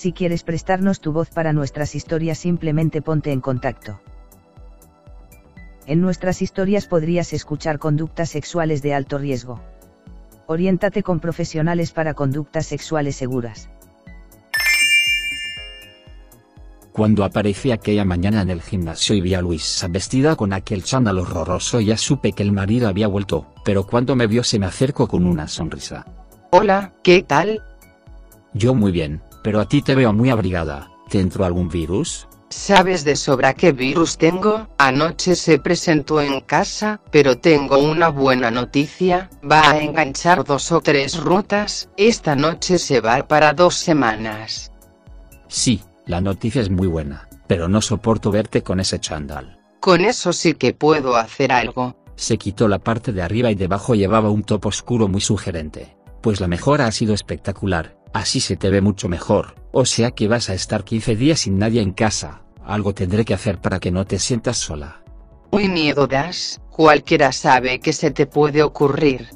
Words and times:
Si 0.00 0.14
quieres 0.14 0.44
prestarnos 0.44 1.02
tu 1.02 1.12
voz 1.12 1.28
para 1.28 1.52
nuestras 1.52 1.94
historias 1.94 2.38
simplemente 2.38 3.02
ponte 3.02 3.32
en 3.32 3.42
contacto. 3.42 4.00
En 5.84 6.00
nuestras 6.00 6.40
historias 6.40 6.86
podrías 6.86 7.34
escuchar 7.34 7.78
conductas 7.78 8.30
sexuales 8.30 8.80
de 8.80 8.94
alto 8.94 9.18
riesgo. 9.18 9.60
Oriéntate 10.46 11.02
con 11.02 11.20
profesionales 11.20 11.92
para 11.92 12.14
conductas 12.14 12.64
sexuales 12.64 13.14
seguras. 13.14 13.68
Cuando 16.92 17.22
aparecí 17.22 17.70
aquella 17.70 18.06
mañana 18.06 18.40
en 18.40 18.48
el 18.48 18.62
gimnasio 18.62 19.14
y 19.14 19.20
vi 19.20 19.34
a 19.34 19.42
Luisa 19.42 19.86
vestida 19.88 20.34
con 20.34 20.54
aquel 20.54 20.82
chándal 20.82 21.18
horroroso 21.18 21.78
ya 21.78 21.98
supe 21.98 22.32
que 22.32 22.42
el 22.42 22.52
marido 22.52 22.88
había 22.88 23.06
vuelto, 23.06 23.52
pero 23.66 23.86
cuando 23.86 24.16
me 24.16 24.26
vio 24.26 24.44
se 24.44 24.58
me 24.58 24.64
acercó 24.64 25.06
con 25.08 25.26
una 25.26 25.46
sonrisa. 25.46 26.06
Hola, 26.52 26.94
¿qué 27.02 27.22
tal? 27.22 27.62
Yo 28.54 28.74
muy 28.74 28.92
bien, 28.92 29.22
pero 29.42 29.60
a 29.60 29.68
ti 29.68 29.82
te 29.82 29.94
veo 29.94 30.12
muy 30.12 30.30
abrigada. 30.30 30.90
¿Te 31.08 31.20
entró 31.20 31.44
algún 31.44 31.68
virus? 31.68 32.28
¿Sabes 32.50 33.04
de 33.04 33.14
sobra 33.14 33.54
qué 33.54 33.70
virus 33.70 34.18
tengo? 34.18 34.68
Anoche 34.76 35.36
se 35.36 35.60
presentó 35.60 36.20
en 36.20 36.40
casa, 36.40 37.00
pero 37.12 37.38
tengo 37.38 37.78
una 37.78 38.08
buena 38.08 38.50
noticia, 38.50 39.30
va 39.48 39.70
a 39.70 39.78
enganchar 39.78 40.42
dos 40.42 40.72
o 40.72 40.80
tres 40.80 41.16
rutas, 41.16 41.88
esta 41.96 42.34
noche 42.34 42.78
se 42.78 43.00
va 43.00 43.28
para 43.28 43.52
dos 43.52 43.76
semanas. 43.76 44.72
Sí, 45.46 45.80
la 46.06 46.20
noticia 46.20 46.60
es 46.60 46.70
muy 46.70 46.88
buena, 46.88 47.28
pero 47.46 47.68
no 47.68 47.80
soporto 47.80 48.32
verte 48.32 48.64
con 48.64 48.80
ese 48.80 48.98
chándal. 48.98 49.60
Con 49.78 50.00
eso 50.00 50.32
sí 50.32 50.54
que 50.54 50.74
puedo 50.74 51.14
hacer 51.16 51.52
algo. 51.52 51.96
Se 52.16 52.36
quitó 52.36 52.66
la 52.66 52.80
parte 52.80 53.12
de 53.12 53.22
arriba 53.22 53.52
y 53.52 53.54
debajo 53.54 53.94
llevaba 53.94 54.28
un 54.28 54.42
top 54.42 54.66
oscuro 54.66 55.06
muy 55.06 55.20
sugerente. 55.20 55.96
Pues 56.20 56.40
la 56.40 56.48
mejora 56.48 56.86
ha 56.86 56.92
sido 56.92 57.14
espectacular, 57.14 57.96
así 58.12 58.40
se 58.40 58.56
te 58.56 58.70
ve 58.70 58.80
mucho 58.80 59.08
mejor, 59.08 59.54
o 59.72 59.84
sea 59.84 60.10
que 60.10 60.28
vas 60.28 60.50
a 60.50 60.54
estar 60.54 60.84
15 60.84 61.16
días 61.16 61.40
sin 61.40 61.58
nadie 61.58 61.82
en 61.82 61.92
casa, 61.92 62.42
algo 62.64 62.94
tendré 62.94 63.24
que 63.24 63.34
hacer 63.34 63.60
para 63.60 63.80
que 63.80 63.90
no 63.90 64.04
te 64.06 64.18
sientas 64.18 64.56
sola. 64.56 65.02
Muy 65.52 65.68
miedo 65.68 66.06
das, 66.06 66.60
cualquiera 66.70 67.32
sabe 67.32 67.80
que 67.80 67.92
se 67.92 68.10
te 68.10 68.26
puede 68.26 68.62
ocurrir. 68.62 69.28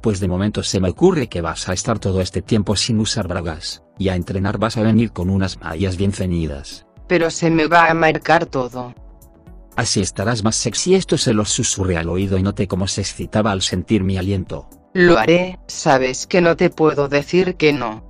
Pues 0.00 0.20
de 0.20 0.28
momento 0.28 0.62
se 0.62 0.80
me 0.80 0.90
ocurre 0.90 1.28
que 1.28 1.40
vas 1.40 1.68
a 1.68 1.72
estar 1.72 1.98
todo 1.98 2.20
este 2.20 2.42
tiempo 2.42 2.76
sin 2.76 3.00
usar 3.00 3.28
bragas, 3.28 3.82
y 3.98 4.08
a 4.08 4.16
entrenar 4.16 4.58
vas 4.58 4.76
a 4.76 4.82
venir 4.82 5.12
con 5.12 5.30
unas 5.30 5.60
mallas 5.60 5.96
bien 5.96 6.12
ceñidas. 6.12 6.86
Pero 7.06 7.30
se 7.30 7.50
me 7.50 7.66
va 7.66 7.90
a 7.90 7.94
marcar 7.94 8.46
todo. 8.46 8.94
Así 9.76 10.00
estarás 10.00 10.44
más 10.44 10.56
sexy. 10.56 10.94
Esto 10.94 11.16
se 11.16 11.32
lo 11.32 11.44
susurré 11.44 11.96
al 11.96 12.08
oído 12.08 12.38
y 12.38 12.42
noté 12.42 12.68
cómo 12.68 12.86
se 12.86 13.00
excitaba 13.00 13.50
al 13.52 13.62
sentir 13.62 14.04
mi 14.04 14.16
aliento. 14.16 14.68
Lo 14.92 15.18
haré, 15.18 15.58
sabes 15.68 16.26
que 16.26 16.40
no 16.40 16.56
te 16.56 16.68
puedo 16.68 17.08
decir 17.08 17.54
que 17.54 17.72
no. 17.72 18.02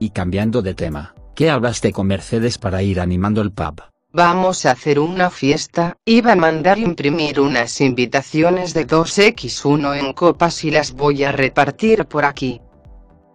Y 0.00 0.10
cambiando 0.10 0.60
de 0.60 0.74
tema, 0.74 1.14
¿qué 1.36 1.50
hablaste 1.50 1.92
con 1.92 2.08
Mercedes 2.08 2.58
para 2.58 2.82
ir 2.82 2.98
animando 2.98 3.42
el 3.42 3.52
pub? 3.52 3.82
Vamos 4.12 4.66
a 4.66 4.72
hacer 4.72 4.98
una 4.98 5.30
fiesta, 5.30 5.96
iba 6.04 6.32
a 6.32 6.36
mandar 6.36 6.78
imprimir 6.78 7.38
unas 7.38 7.80
invitaciones 7.80 8.74
de 8.74 8.88
2x1 8.88 10.00
en 10.00 10.12
copas 10.12 10.64
y 10.64 10.72
las 10.72 10.92
voy 10.92 11.22
a 11.22 11.30
repartir 11.30 12.06
por 12.06 12.24
aquí. 12.24 12.60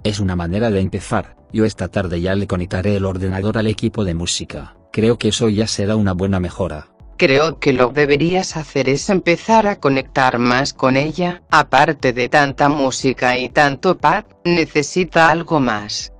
Es 0.04 0.20
una 0.20 0.36
manera 0.36 0.70
de 0.70 0.82
empezar, 0.82 1.38
yo 1.54 1.64
esta 1.64 1.88
tarde 1.88 2.20
ya 2.20 2.36
le 2.36 2.46
conectaré 2.46 2.98
el 2.98 3.06
ordenador 3.06 3.58
al 3.58 3.68
equipo 3.68 4.04
de 4.04 4.16
música, 4.16 4.76
creo 4.92 5.18
que 5.18 5.30
eso 5.30 5.48
ya 5.48 5.66
será 5.66 5.96
una 5.96 6.12
buena 6.12 6.42
mejora. 6.42 6.90
Creo 7.18 7.60
que 7.60 7.72
lo 7.72 7.90
deberías 7.90 8.58
hacer 8.58 8.90
es 8.90 9.10
empezar 9.10 9.68
a 9.68 9.80
conectar 9.80 10.38
más 10.38 10.74
con 10.74 10.98
ella, 10.98 11.44
aparte 11.50 12.12
de 12.12 12.28
tanta 12.28 12.68
música 12.68 13.38
y 13.38 13.48
tanto 13.48 13.98
pad, 13.98 14.26
necesita 14.44 15.30
algo 15.30 15.62
más. 15.62 16.12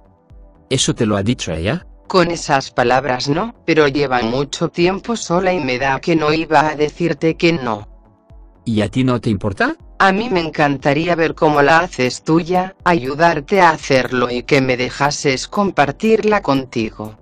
¿Eso 0.70 0.96
te 0.96 1.06
lo 1.06 1.18
ha 1.18 1.24
dicho 1.24 1.52
ella? 1.52 1.86
Con 2.08 2.32
esas 2.32 2.72
palabras 2.72 3.28
no, 3.28 3.56
pero 3.66 3.88
lleva 3.88 4.22
mucho 4.22 4.70
tiempo 4.70 5.18
sola 5.18 5.54
y 5.54 5.60
me 5.60 5.80
da 5.80 6.00
que 6.00 6.16
no 6.16 6.32
iba 6.32 6.70
a 6.70 6.76
decirte 6.76 7.36
que 7.36 7.52
no. 7.52 7.90
¿Y 8.64 8.82
a 8.82 8.90
ti 8.90 9.04
no 9.04 9.20
te 9.20 9.30
importa? 9.30 9.76
A 10.00 10.12
mí 10.12 10.30
me 10.30 10.40
encantaría 10.40 11.16
ver 11.16 11.36
cómo 11.36 11.62
la 11.62 11.80
haces 11.80 12.24
tuya, 12.24 12.76
ayudarte 12.84 13.60
a 13.60 13.70
hacerlo 13.72 14.30
y 14.30 14.44
que 14.44 14.62
me 14.62 14.78
dejases 14.78 15.48
compartirla 15.48 16.42
contigo. 16.42 17.18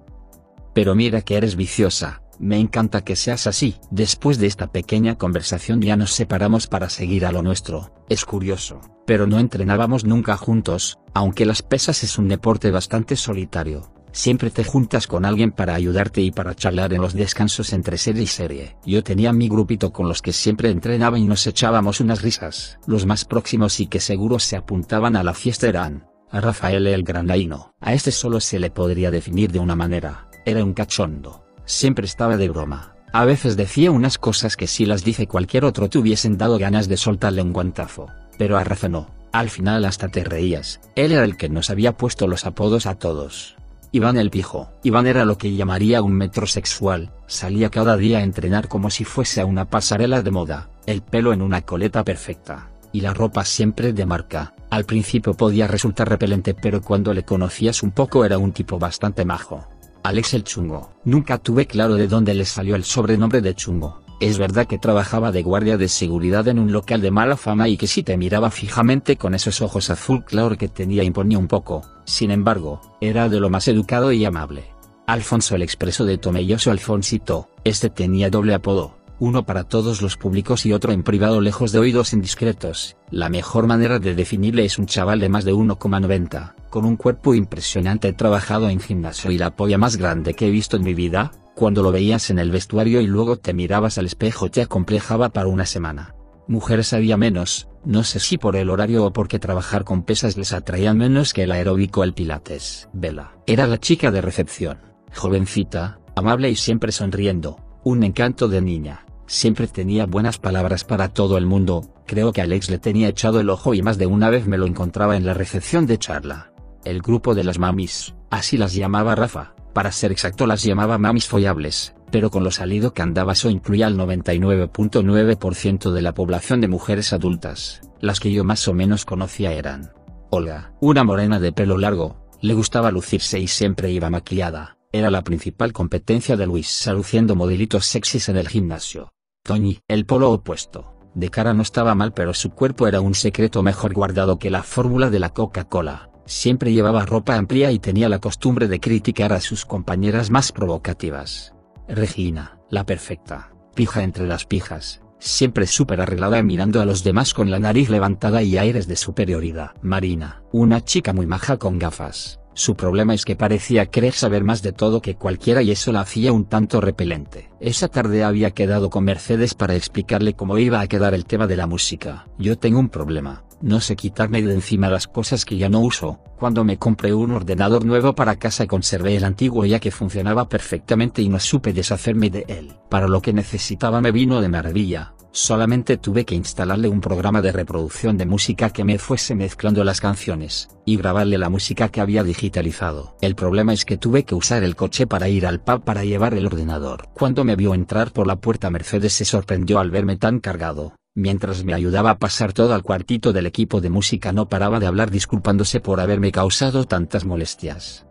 Pero 0.74 0.96
mira 0.96 1.22
que 1.22 1.38
eres 1.38 1.56
viciosa. 1.56 2.23
Me 2.40 2.60
encanta 2.60 3.04
que 3.04 3.16
seas 3.16 3.48
así. 3.48 3.76
Después 3.92 4.38
de 4.38 4.48
esta 4.48 4.68
pequeña 4.68 5.18
conversación 5.18 5.82
ya 5.82 5.96
nos 5.96 6.12
separamos 6.12 6.68
para 6.68 6.90
seguir 6.90 7.26
a 7.26 7.32
lo 7.32 7.42
nuestro. 7.42 7.92
Es 8.10 8.26
curioso, 8.26 8.82
pero 9.06 9.28
no 9.28 9.40
entrenábamos 9.40 10.06
nunca 10.06 10.38
juntos, 10.38 11.00
aunque 11.14 11.46
las 11.46 11.62
pesas 11.62 12.04
es 12.04 12.18
un 12.18 12.28
deporte 12.28 12.72
bastante 12.72 13.16
solitario. 13.16 13.92
Siempre 14.12 14.52
te 14.52 14.64
juntas 14.64 15.08
con 15.08 15.26
alguien 15.26 15.52
para 15.52 15.74
ayudarte 15.74 16.22
y 16.22 16.32
para 16.32 16.54
charlar 16.54 16.94
en 16.94 17.02
los 17.02 17.14
descansos 17.14 17.74
entre 17.74 17.98
serie 17.98 18.24
y 18.24 18.28
serie. 18.28 18.78
Yo 18.86 19.04
tenía 19.04 19.34
mi 19.34 19.50
grupito 19.50 19.92
con 19.92 20.08
los 20.08 20.22
que 20.22 20.34
siempre 20.34 20.70
entrenaba 20.70 21.18
y 21.18 21.26
nos 21.26 21.48
echábamos 21.48 22.00
unas 22.00 22.22
risas. 22.22 22.78
Los 22.86 23.08
más 23.08 23.26
próximos 23.26 23.80
y 23.80 23.88
que 23.88 24.00
seguro 24.00 24.38
se 24.38 24.56
apuntaban 24.56 25.16
a 25.16 25.24
la 25.24 25.34
fiesta 25.34 25.68
eran 25.68 26.08
a 26.30 26.42
Rafael 26.42 26.86
el 26.88 27.04
Grandaino. 27.04 27.74
A 27.80 27.94
este 27.94 28.12
solo 28.12 28.40
se 28.40 28.60
le 28.60 28.70
podría 28.70 29.12
definir 29.12 29.52
de 29.52 29.60
una 29.60 29.76
manera. 29.76 30.28
Era 30.46 30.64
un 30.64 30.74
cachondo 30.74 31.43
Siempre 31.66 32.06
estaba 32.06 32.38
de 32.38 32.50
broma. 32.50 32.96
A 33.12 33.26
veces 33.26 33.56
decía 33.56 33.92
unas 33.92 34.18
cosas 34.18 34.58
que 34.58 34.68
si 34.68 34.86
las 34.86 35.04
dice 35.04 35.28
cualquier 35.28 35.66
otro 35.66 35.90
te 35.90 36.00
hubiesen 36.00 36.38
dado 36.38 36.58
ganas 36.58 36.88
de 36.88 36.98
soltarle 36.98 37.42
un 37.42 37.54
guantazo. 37.54 38.08
Pero 38.38 38.58
a 38.58 38.64
Rafa 38.64 38.90
no. 38.90 39.08
Al 39.32 39.50
final 39.50 39.86
hasta 39.86 40.10
te 40.10 40.24
reías. 40.24 40.80
Él 40.96 41.12
era 41.12 41.24
el 41.24 41.38
que 41.38 41.50
nos 41.50 41.70
había 41.70 41.98
puesto 41.98 42.28
los 42.28 42.46
apodos 42.46 42.86
a 42.86 42.96
todos. 42.96 43.56
Iván 43.92 44.18
el 44.18 44.32
pijo. 44.32 44.72
Iván 44.82 45.06
era 45.06 45.24
lo 45.24 45.38
que 45.38 45.56
llamaría 45.56 46.02
un 46.02 46.14
metrosexual, 46.14 47.12
salía 47.28 47.70
cada 47.70 47.96
día 47.96 48.18
a 48.18 48.24
entrenar 48.24 48.68
como 48.68 48.90
si 48.90 49.06
fuese 49.06 49.40
a 49.40 49.46
una 49.46 49.66
pasarela 49.70 50.24
de 50.24 50.32
moda, 50.32 50.72
el 50.88 51.04
pelo 51.04 51.32
en 51.32 51.44
una 51.44 51.62
coleta 51.62 52.04
perfecta, 52.04 52.72
y 52.92 53.02
la 53.02 53.14
ropa 53.14 53.46
siempre 53.46 53.94
de 53.94 54.08
marca. 54.08 54.56
Al 54.72 54.86
principio 54.86 55.36
podía 55.36 55.68
resultar 55.68 56.10
repelente 56.10 56.56
pero 56.56 56.82
cuando 56.82 57.14
le 57.14 57.24
conocías 57.24 57.84
un 57.84 57.92
poco 57.92 58.26
era 58.26 58.40
un 58.40 58.52
tipo 58.52 58.80
bastante 58.80 59.26
majo. 59.26 59.68
Alex 60.04 60.34
el 60.34 60.44
Chungo. 60.44 60.92
Nunca 61.06 61.38
tuve 61.38 61.66
claro 61.66 61.96
de 61.96 62.10
dónde 62.10 62.34
le 62.34 62.44
salió 62.44 62.76
el 62.76 62.84
sobrenombre 62.84 63.40
de 63.40 63.56
Chungo. 63.56 64.02
Es 64.20 64.38
verdad 64.38 64.68
que 64.68 64.78
trabajaba 64.78 65.32
de 65.32 65.44
guardia 65.44 65.78
de 65.78 65.88
seguridad 65.88 66.48
en 66.50 66.60
un 66.60 66.74
local 66.74 67.02
de 67.02 67.10
mala 67.10 67.38
fama 67.38 67.70
y 67.70 67.78
que 67.78 67.88
si 67.88 68.04
te 68.04 68.18
miraba 68.18 68.52
fijamente 68.52 69.16
con 69.16 69.34
esos 69.34 69.62
ojos 69.62 69.90
azul 69.90 70.26
claro 70.26 70.58
que 70.58 70.68
tenía 70.68 71.04
imponía 71.04 71.40
un 71.40 71.48
poco, 71.48 71.84
sin 72.06 72.32
embargo, 72.32 72.82
era 73.00 73.30
de 73.30 73.40
lo 73.40 73.50
más 73.50 73.68
educado 73.70 74.12
y 74.12 74.26
amable. 74.26 74.66
Alfonso 75.08 75.56
el 75.56 75.62
expreso 75.62 76.06
de 76.06 76.18
Tomelloso 76.18 76.72
Alfonsito, 76.72 77.50
este 77.64 77.90
tenía 77.90 78.30
doble 78.30 78.54
apodo, 78.54 78.98
uno 79.24 79.46
para 79.46 79.64
todos 79.64 80.02
los 80.02 80.18
públicos 80.18 80.66
y 80.66 80.74
otro 80.74 80.92
en 80.92 81.02
privado 81.02 81.40
lejos 81.40 81.72
de 81.72 81.80
oídos 81.80 82.12
indiscretos. 82.12 82.98
La 83.10 83.30
mejor 83.30 83.68
manera 83.68 83.98
de 83.98 84.16
definirle 84.16 84.66
es 84.66 84.78
un 84.78 84.86
chaval 84.86 85.22
de 85.22 85.30
más 85.30 85.46
de 85.46 85.54
1,90, 85.54 86.56
con 86.70 86.84
un 86.84 86.98
cuerpo 86.98 87.34
impresionante 87.34 88.12
trabajado 88.12 88.68
en 88.68 88.82
gimnasio 88.82 89.32
y 89.32 89.38
la 89.38 89.56
polla 89.56 89.78
más 89.78 89.96
grande 89.96 90.34
que 90.34 90.48
he 90.48 90.52
visto 90.52 90.76
en 90.76 90.84
mi 90.84 90.94
vida, 90.94 91.32
cuando 91.56 91.82
lo 91.84 91.94
veías 91.94 92.32
en 92.32 92.38
el 92.38 92.52
vestuario 92.52 93.00
y 93.00 93.08
luego 93.08 93.38
te 93.38 93.54
mirabas 93.54 93.98
al 93.98 94.08
espejo 94.08 94.52
te 94.52 94.62
acomplejaba 94.62 95.30
para 95.30 95.48
una 95.48 95.66
semana. 95.66 96.16
Mujeres 96.50 96.92
había 96.92 97.16
menos, 97.16 97.70
no 97.86 98.04
sé 98.04 98.20
si 98.20 98.38
por 98.38 98.58
el 98.58 98.70
horario 98.70 99.06
o 99.06 99.14
porque 99.14 99.40
trabajar 99.40 99.86
con 99.86 100.04
pesas 100.04 100.36
les 100.36 100.52
atraía 100.52 100.94
menos 100.94 101.32
que 101.32 101.44
el 101.44 101.54
aeróbico 101.54 102.02
o 102.02 102.04
el 102.04 102.14
pilates. 102.14 102.90
Vela, 102.92 103.38
era 103.48 103.68
la 103.68 103.78
chica 103.78 104.12
de 104.12 104.20
recepción, 104.20 104.80
jovencita, 105.16 106.02
amable 106.14 106.50
y 106.50 106.58
siempre 106.58 106.92
sonriendo, 106.92 107.58
un 107.86 108.04
encanto 108.04 108.50
de 108.50 108.62
niña. 108.62 109.06
Siempre 109.26 109.68
tenía 109.68 110.06
buenas 110.06 110.38
palabras 110.38 110.84
para 110.84 111.10
todo 111.10 111.38
el 111.38 111.46
mundo, 111.46 111.94
creo 112.06 112.34
que 112.34 112.42
Alex 112.42 112.70
le 112.70 112.78
tenía 112.78 113.08
echado 113.08 113.40
el 113.40 113.50
ojo 113.50 113.74
y 113.74 113.82
más 113.82 113.98
de 113.98 114.06
una 114.06 114.30
vez 114.30 114.48
me 114.48 114.58
lo 114.58 114.66
encontraba 114.66 115.16
en 115.18 115.26
la 115.26 115.34
recepción 115.34 115.86
de 115.86 115.98
charla. 115.98 116.52
El 116.84 117.02
grupo 117.02 117.34
de 117.34 117.44
las 117.44 117.60
mamis, 117.60 118.14
así 118.30 118.58
las 118.58 118.74
llamaba 118.74 119.16
Rafa, 119.16 119.56
para 119.74 119.92
ser 119.92 120.12
exacto 120.12 120.46
las 120.46 120.64
llamaba 120.64 120.98
mamis 120.98 121.28
follables, 121.28 121.96
pero 122.12 122.30
con 122.30 122.44
lo 122.44 122.52
salido 122.52 122.94
que 122.94 123.02
andaba 123.02 123.34
eso 123.34 123.50
incluía 123.50 123.88
al 123.88 123.98
99.9% 123.98 125.92
de 125.92 126.02
la 126.02 126.14
población 126.14 126.62
de 126.62 126.68
mujeres 126.68 127.14
adultas, 127.14 127.82
las 128.02 128.20
que 128.20 128.32
yo 128.32 128.44
más 128.44 128.68
o 128.68 128.74
menos 128.74 129.06
conocía 129.06 129.54
eran 129.54 129.94
Olga, 130.30 130.74
una 130.82 131.04
morena 131.04 131.40
de 131.40 131.52
pelo 131.52 131.78
largo, 131.78 132.28
le 132.42 132.54
gustaba 132.54 132.92
lucirse 132.92 133.40
y 133.40 133.48
siempre 133.48 133.92
iba 133.92 134.10
maquillada, 134.10 134.78
Era 134.92 135.10
la 135.10 135.24
principal 135.24 135.74
competencia 135.74 136.36
de 136.36 136.46
Luis 136.46 136.88
luciendo 136.88 137.36
modelitos 137.36 137.86
sexys 137.86 138.30
en 138.30 138.38
el 138.38 138.48
gimnasio. 138.48 139.13
Toñi, 139.46 139.80
el 139.90 140.06
polo 140.06 140.32
opuesto, 140.32 140.96
de 141.16 141.28
cara 141.28 141.54
no 141.54 141.64
estaba 141.64 141.96
mal 141.96 142.14
pero 142.14 142.34
su 142.34 142.52
cuerpo 142.52 142.88
era 142.88 143.02
un 143.02 143.14
secreto 143.14 143.62
mejor 143.62 143.94
guardado 143.94 144.40
que 144.40 144.50
la 144.50 144.64
fórmula 144.64 145.10
de 145.10 145.20
la 145.20 145.32
Coca-Cola. 145.32 146.10
Siempre 146.26 146.72
llevaba 146.72 147.06
ropa 147.06 147.36
amplia 147.36 147.70
y 147.74 147.80
tenía 147.80 148.08
la 148.08 148.20
costumbre 148.20 148.70
de 148.70 148.80
criticar 148.80 149.34
a 149.34 149.42
sus 149.42 149.66
compañeras 149.66 150.32
más 150.32 150.54
provocativas. 150.54 151.54
Regina, 151.90 152.58
la 152.70 152.86
perfecta, 152.86 153.52
pija 153.76 154.04
entre 154.04 154.28
las 154.28 154.46
pijas, 154.46 155.02
siempre 155.20 155.68
súper 155.68 156.00
arreglada 156.00 156.42
mirando 156.42 156.80
a 156.80 156.86
los 156.86 157.04
demás 157.04 157.34
con 157.34 157.52
la 157.52 157.60
nariz 157.60 157.90
levantada 157.90 158.44
y 158.44 158.58
aires 158.58 158.88
de 158.88 158.96
superioridad. 158.96 159.72
Marina, 159.82 160.42
una 160.54 160.80
chica 160.86 161.12
muy 161.12 161.28
maja 161.28 161.58
con 161.58 161.80
gafas, 161.80 162.40
su 162.54 162.76
problema 162.76 163.14
es 163.14 163.26
que 163.26 163.36
parecía 163.36 163.88
querer 163.88 164.14
saber 164.14 164.44
más 164.44 164.62
de 164.62 164.74
todo 164.74 165.02
que 165.02 165.16
cualquiera 165.16 165.62
y 165.62 165.72
eso 165.72 165.92
la 165.92 166.02
hacía 166.02 166.32
un 166.32 166.46
tanto 166.46 166.82
repelente. 166.82 167.50
Esa 167.60 167.88
tarde 167.88 168.24
había 168.24 168.52
quedado 168.52 168.90
con 168.90 169.06
Mercedes 169.06 169.54
para 169.56 169.76
explicarle 169.76 170.34
cómo 170.36 170.58
iba 170.58 170.80
a 170.80 170.88
quedar 170.88 171.14
el 171.14 171.26
tema 171.26 171.48
de 171.48 171.58
la 171.58 171.68
música. 171.68 172.28
Yo 172.38 172.58
tengo 172.58 172.80
un 172.80 172.90
problema, 172.90 173.44
no 173.62 173.80
sé 173.80 173.96
quitarme 173.96 174.42
de 174.42 174.54
encima 174.54 174.90
las 174.90 175.08
cosas 175.08 175.46
que 175.46 175.58
ya 175.58 175.70
no 175.70 175.80
uso. 175.80 176.20
Cuando 176.38 176.64
me 176.64 176.78
compré 176.78 177.14
un 177.14 177.32
ordenador 177.32 177.86
nuevo 177.86 178.14
para 178.14 178.36
casa 178.36 178.68
conservé 178.68 179.16
el 179.16 179.24
antiguo 179.24 179.66
ya 179.66 179.80
que 179.80 179.92
funcionaba 179.92 180.50
perfectamente 180.50 181.22
y 181.22 181.30
no 181.30 181.40
supe 181.40 181.72
deshacerme 181.72 182.30
de 182.30 182.46
él. 182.50 182.74
Para 182.90 183.08
lo 183.08 183.22
que 183.22 183.34
necesitaba 183.34 184.02
me 184.02 184.12
vino 184.12 184.42
de 184.42 184.50
maravilla. 184.50 185.14
Solamente 185.36 185.98
tuve 185.98 186.26
que 186.26 186.36
instalarle 186.36 186.88
un 186.88 187.02
programa 187.02 187.42
de 187.42 187.52
reproducción 187.52 188.20
de 188.20 188.28
música 188.28 188.70
que 188.70 188.84
me 188.84 189.00
fuese 189.00 189.34
mezclando 189.34 189.84
las 189.84 190.00
canciones, 190.00 190.70
y 190.86 190.96
grabarle 190.96 191.40
la 191.40 191.50
música 191.50 191.90
que 191.90 192.02
había 192.02 192.24
digitalizado. 192.24 193.18
El 193.20 193.34
problema 193.34 193.74
es 193.74 193.84
que 193.84 193.98
tuve 193.98 194.26
que 194.26 194.36
usar 194.36 194.62
el 194.62 194.76
coche 194.76 195.08
para 195.08 195.30
ir 195.30 195.48
al 195.48 195.60
pub 195.60 195.84
para 195.84 196.06
llevar 196.06 196.36
el 196.36 196.46
ordenador. 196.46 197.10
Cuando 197.16 197.44
me 197.44 197.56
vio 197.56 197.74
entrar 197.74 198.12
por 198.12 198.28
la 198.28 198.36
puerta 198.36 198.70
Mercedes 198.70 199.14
se 199.14 199.26
sorprendió 199.26 199.80
al 199.80 199.90
verme 199.90 200.18
tan 200.18 200.40
cargado. 200.40 200.94
Mientras 201.16 201.64
me 201.64 201.74
ayudaba 201.74 202.12
a 202.12 202.20
pasar 202.20 202.54
todo 202.54 202.76
al 202.76 202.84
cuartito 202.84 203.34
del 203.34 203.48
equipo 203.48 203.82
de 203.82 203.90
música 203.90 204.34
no 204.34 204.48
paraba 204.48 204.80
de 204.80 204.86
hablar 204.86 205.10
disculpándose 205.10 205.80
por 205.80 206.00
haberme 206.00 206.32
causado 206.32 206.86
tantas 206.86 207.26
molestias. 207.26 208.06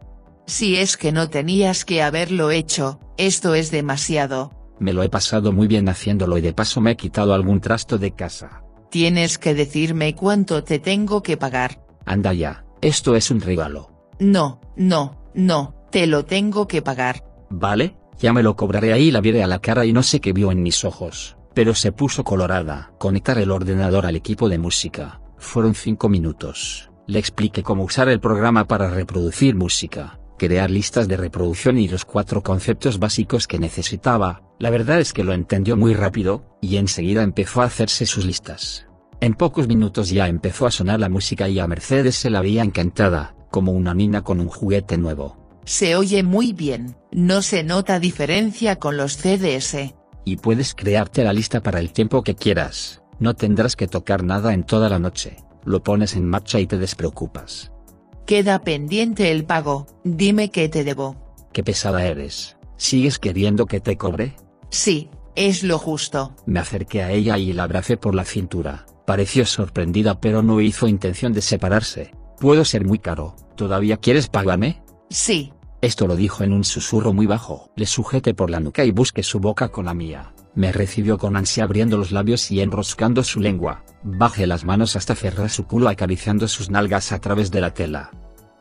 Si 0.49 0.75
es 0.75 0.97
que 0.97 1.13
no 1.13 1.31
tenías 1.31 1.85
que 1.85 2.03
haberlo 2.03 2.51
hecho, 2.51 2.99
esto 3.17 3.55
es 3.55 3.71
demasiado. 3.71 4.62
Me 4.79 4.93
lo 4.93 5.03
he 5.03 5.09
pasado 5.09 5.53
muy 5.53 5.69
bien 5.69 5.89
haciéndolo 5.89 6.39
y 6.39 6.41
de 6.41 6.53
paso 6.53 6.81
me 6.81 6.93
he 6.93 6.97
quitado 6.97 7.35
algún 7.35 7.61
trasto 7.61 7.99
de 7.99 8.13
casa. 8.13 8.63
Tienes 8.91 9.39
que 9.39 9.55
decirme 9.55 10.15
cuánto 10.15 10.65
te 10.65 10.79
tengo 10.79 11.23
que 11.23 11.37
pagar. 11.37 11.85
Anda 12.05 12.33
ya, 12.33 12.65
esto 12.81 13.17
es 13.17 13.31
un 13.31 13.41
regalo. 13.41 13.91
No, 14.19 14.61
no, 14.77 15.31
no, 15.35 15.75
te 15.91 16.07
lo 16.07 16.25
tengo 16.25 16.67
que 16.67 16.83
pagar. 16.83 17.25
Vale, 17.51 17.97
ya 18.19 18.33
me 18.33 18.43
lo 18.43 18.57
cobraré 18.57 18.93
ahí 18.93 19.11
la 19.11 19.21
viera 19.21 19.45
a 19.45 19.49
la 19.49 19.61
cara 19.61 19.85
y 19.87 19.93
no 19.93 20.03
sé 20.03 20.21
qué 20.21 20.33
vio 20.33 20.51
en 20.53 20.63
mis 20.63 20.85
ojos 20.85 21.37
pero 21.55 21.75
se 21.75 21.93
puso 21.93 22.25
colorada. 22.25 22.93
Conectar 22.99 23.39
el 23.39 23.51
ordenador 23.51 24.07
al 24.07 24.17
equipo 24.17 24.49
de 24.49 24.59
música. 24.59 25.21
Fueron 25.39 25.75
cinco 25.75 26.09
minutos. 26.09 26.91
Le 27.07 27.19
expliqué 27.19 27.63
cómo 27.63 27.85
usar 27.85 28.09
el 28.09 28.21
programa 28.21 28.67
para 28.67 28.89
reproducir 28.89 29.57
música, 29.57 30.19
crear 30.43 30.73
listas 30.73 31.07
de 31.07 31.17
reproducción 31.17 31.79
y 31.79 31.87
los 31.87 32.05
cuatro 32.05 32.43
conceptos 32.43 32.99
básicos 32.99 33.47
que 33.47 33.61
necesitaba. 33.61 34.43
La 34.59 34.71
verdad 34.71 34.99
es 34.99 35.13
que 35.13 35.23
lo 35.23 35.35
entendió 35.35 35.77
muy 35.77 35.95
rápido, 35.95 36.59
y 36.61 36.79
enseguida 36.79 37.23
empezó 37.23 37.63
a 37.63 37.67
hacerse 37.67 38.07
sus 38.07 38.25
listas. 38.25 38.89
En 39.21 39.35
pocos 39.35 39.69
minutos 39.69 40.11
ya 40.11 40.27
empezó 40.27 40.67
a 40.67 40.73
sonar 40.73 40.99
la 40.99 41.09
música 41.09 41.49
y 41.49 41.61
a 41.61 41.69
Mercedes 41.69 42.17
se 42.17 42.29
la 42.29 42.41
veía 42.41 42.65
encantada, 42.65 43.37
como 43.53 43.71
una 43.71 43.95
niña 43.95 44.23
con 44.23 44.41
un 44.41 44.49
juguete 44.49 44.99
nuevo. 44.99 45.61
Se 45.65 45.95
oye 45.95 46.25
muy 46.25 46.53
bien, 46.53 46.97
no 47.13 47.41
se 47.41 47.63
nota 47.63 48.01
diferencia 48.01 48.81
con 48.81 48.97
los 48.97 49.19
CDS 49.19 49.95
y 50.25 50.39
puedes 50.39 50.75
crearte 50.75 51.23
la 51.23 51.33
lista 51.33 51.61
para 51.61 51.79
el 51.79 51.93
tiempo 51.93 52.25
que 52.25 52.35
quieras, 52.35 53.03
no 53.21 53.35
tendrás 53.35 53.77
que 53.77 53.87
tocar 53.87 54.25
nada 54.25 54.55
en 54.55 54.65
toda 54.65 54.89
la 54.89 54.99
noche, 54.99 55.37
lo 55.65 55.85
pones 55.85 56.17
en 56.17 56.29
marcha 56.29 56.59
y 56.59 56.67
te 56.67 56.79
despreocupas. 56.79 57.71
Queda 58.27 58.61
pendiente 58.61 59.31
el 59.31 59.45
pago, 59.45 59.87
dime 60.05 60.51
qué 60.51 60.69
te 60.69 60.85
debo. 60.85 61.17
Qué 61.53 61.63
pesada 61.63 62.05
eres, 62.07 62.57
¿sigues 62.77 63.19
queriendo 63.19 63.67
que 63.67 63.81
te 63.81 63.97
cobre? 63.97 64.37
Sí, 64.71 65.11
es 65.35 65.63
lo 65.63 65.79
justo. 65.79 66.35
Me 66.47 66.61
acerqué 66.61 67.03
a 67.03 67.11
ella 67.11 67.37
y 67.39 67.53
la 67.53 67.65
abracé 67.65 67.97
por 67.97 68.15
la 68.15 68.25
cintura, 68.25 68.87
pareció 69.07 69.45
sorprendida 69.45 70.21
pero 70.21 70.43
no 70.43 70.61
hizo 70.61 70.89
intención 70.89 71.33
de 71.33 71.43
separarse. 71.43 72.13
Puedo 72.39 72.65
ser 72.65 72.85
muy 72.85 72.99
caro, 72.99 73.37
¿todavía 73.57 73.97
quieres 73.97 74.29
pagarme? 74.29 74.83
Sí, 75.11 75.53
esto 75.83 76.07
lo 76.07 76.15
dijo 76.15 76.45
en 76.45 76.53
un 76.53 76.63
susurro 76.63 77.13
muy 77.13 77.27
bajo. 77.27 77.73
Le 77.75 77.87
sujeté 77.87 78.35
por 78.35 78.51
la 78.51 78.61
nuca 78.61 78.85
y 78.85 78.93
busqué 78.93 79.25
su 79.25 79.41
boca 79.41 79.69
con 79.71 79.87
la 79.87 79.95
mía. 79.95 80.33
Me 80.55 80.71
recibió 80.71 81.17
con 81.17 81.37
ansia 81.37 81.65
abriendo 81.65 81.97
los 81.97 82.13
labios 82.13 82.51
y 82.51 82.61
enroscando 82.61 83.25
su 83.25 83.41
lengua. 83.41 83.85
Bajé 84.03 84.47
las 84.47 84.65
manos 84.65 84.97
hasta 84.97 85.15
cerrar 85.15 85.49
su 85.49 85.67
culo 85.67 85.89
acariciando 85.89 86.47
sus 86.47 86.71
nalgas 86.71 87.13
a 87.13 87.21
través 87.21 87.51
de 87.51 87.61
la 87.61 87.73
tela. 87.73 88.11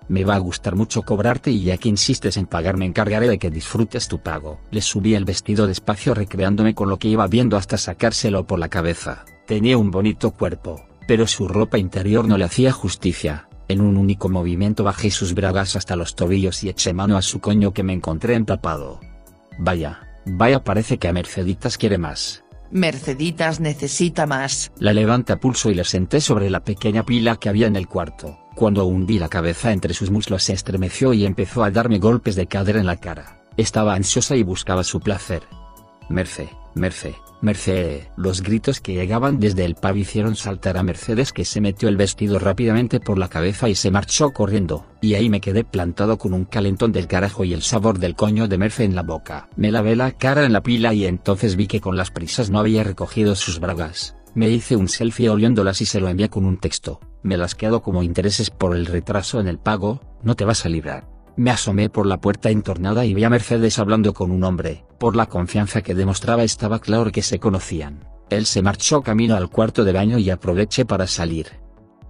Me 0.08 0.24
va 0.24 0.36
a 0.36 0.40
gustar 0.40 0.76
mucho 0.76 1.04
cobrarte 1.04 1.52
y 1.52 1.64
ya 1.64 1.78
que 1.78 1.90
insistes 1.90 2.38
en 2.38 2.46
pagar 2.46 2.78
me 2.78 2.86
encargaré 2.86 3.28
de 3.28 3.40
que 3.40 3.50
disfrutes 3.50 4.08
tu 4.08 4.20
pago. 4.20 4.60
Le 4.72 4.82
subí 4.82 5.16
el 5.16 5.26
vestido 5.26 5.68
despacio 5.68 6.14
recreándome 6.14 6.76
con 6.76 6.90
lo 6.90 6.98
que 6.98 7.08
iba 7.08 7.28
viendo 7.28 7.58
hasta 7.58 7.78
sacárselo 7.78 8.46
por 8.46 8.60
la 8.60 8.70
cabeza. 8.70 9.26
Tenía 9.46 9.78
un 9.78 9.92
bonito 9.92 10.32
cuerpo, 10.32 10.86
pero 11.08 11.28
su 11.28 11.48
ropa 11.48 11.78
interior 11.78 12.28
no 12.28 12.38
le 12.38 12.46
hacía 12.46 12.72
justicia. 12.72 13.48
En 13.68 13.80
un 13.80 13.96
único 13.96 14.28
movimiento 14.28 14.84
bajé 14.84 15.12
sus 15.12 15.34
bragas 15.34 15.76
hasta 15.76 15.96
los 15.96 16.16
tobillos 16.16 16.64
y 16.64 16.70
eché 16.70 16.94
mano 16.94 17.16
a 17.16 17.22
su 17.22 17.40
coño 17.40 17.74
que 17.74 17.84
me 17.84 17.94
encontré 17.94 18.36
empapado. 18.36 19.00
Vaya, 19.58 20.11
vaya 20.26 20.64
parece 20.64 20.98
que 20.98 21.08
a 21.08 21.14
Merceditas 21.14 21.78
quiere 21.78 21.98
más. 21.98 22.44
Merceditas 22.72 23.60
necesita 23.60 24.26
más. 24.26 24.72
La 24.78 24.94
levanté 24.94 25.34
a 25.34 25.40
pulso 25.40 25.70
y 25.70 25.76
la 25.76 25.84
senté 25.84 26.22
sobre 26.22 26.50
la 26.50 26.64
pequeña 26.64 27.06
pila 27.06 27.36
que 27.36 27.50
había 27.50 27.68
en 27.68 27.76
el 27.76 27.88
cuarto. 27.88 28.40
Cuando 28.56 28.86
hundí 28.86 29.20
la 29.20 29.28
cabeza 29.28 29.72
entre 29.72 29.94
sus 29.94 30.10
muslos 30.10 30.44
se 30.44 30.54
estremeció 30.54 31.14
y 31.14 31.26
empezó 31.26 31.64
a 31.64 31.72
darme 31.72 32.00
golpes 32.00 32.36
de 32.36 32.48
cadera 32.48 32.80
en 32.80 32.86
la 32.86 32.98
cara. 32.98 33.42
Estaba 33.58 33.94
ansiosa 33.94 34.36
y 34.38 34.44
buscaba 34.44 34.84
su 34.84 35.02
placer. 35.02 35.44
Merce, 36.10 36.50
Merce, 36.74 37.16
Merced. 37.42 38.04
Los 38.16 38.42
gritos 38.42 38.80
que 38.80 38.94
llegaban 38.94 39.40
desde 39.40 39.66
el 39.66 39.76
pub 39.76 39.96
hicieron 39.96 40.36
saltar 40.36 40.78
a 40.78 40.84
Mercedes 40.84 41.34
que 41.34 41.44
se 41.44 41.60
metió 41.60 41.90
el 41.90 41.98
vestido 41.98 42.40
rápidamente 42.40 43.00
por 43.00 43.18
la 43.18 43.30
cabeza 43.30 43.68
y 43.68 43.76
se 43.76 43.92
marchó 43.92 44.32
corriendo, 44.32 44.86
y 45.02 45.16
ahí 45.16 45.30
me 45.30 45.42
quedé 45.42 45.64
plantado 45.64 46.18
con 46.18 46.34
un 46.34 46.46
calentón 46.46 46.92
del 46.92 47.08
carajo 47.08 47.44
y 47.44 47.54
el 47.54 47.62
sabor 47.62 48.00
del 48.00 48.16
coño 48.16 48.48
de 48.48 48.58
Merce 48.58 48.84
en 48.84 48.96
la 48.96 49.04
boca. 49.04 49.50
Me 49.56 49.72
lavé 49.72 49.96
la 49.96 50.12
cara 50.12 50.46
en 50.46 50.54
la 50.54 50.62
pila 50.62 50.94
y 50.94 51.06
entonces 51.06 51.56
vi 51.56 51.68
que 51.68 51.82
con 51.82 51.98
las 51.98 52.12
prisas 52.12 52.50
no 52.50 52.60
había 52.60 52.84
recogido 52.84 53.36
sus 53.36 53.60
bragas. 53.60 54.16
Me 54.34 54.50
hice 54.50 54.78
un 54.78 54.88
selfie 54.88 55.30
oliéndolas 55.30 55.82
y 55.82 55.86
se 55.86 56.00
lo 56.00 56.08
envié 56.08 56.30
con 56.30 56.46
un 56.46 56.58
texto. 56.58 57.00
Me 57.22 57.38
las 57.38 57.56
quedo 57.56 57.82
como 57.82 58.02
intereses 58.02 58.50
por 58.50 58.76
el 58.76 58.86
retraso 58.86 59.40
en 59.40 59.48
el 59.48 59.60
pago, 59.60 60.00
no 60.24 60.36
te 60.36 60.46
vas 60.46 60.66
a 60.66 60.70
librar. 60.70 61.08
Me 61.36 61.52
asomé 61.52 61.90
por 61.90 62.06
la 62.06 62.20
puerta 62.20 62.50
entornada 62.50 63.06
y 63.06 63.14
vi 63.14 63.24
a 63.24 63.30
Mercedes 63.30 63.80
hablando 63.80 64.14
con 64.14 64.32
un 64.32 64.44
hombre. 64.44 64.86
Por 65.00 65.16
la 65.16 65.28
confianza 65.28 65.82
que 65.82 65.96
demostraba 65.96 66.44
estaba 66.44 66.80
claro 66.80 67.12
que 67.12 67.22
se 67.22 67.40
conocían. 67.40 68.06
Él 68.30 68.46
se 68.46 68.62
marchó 68.62 69.02
camino 69.02 69.36
al 69.36 69.50
cuarto 69.50 69.84
de 69.84 69.94
baño 69.94 70.18
y 70.18 70.30
aproveché 70.30 70.86
para 70.86 71.08
salir. 71.08 71.48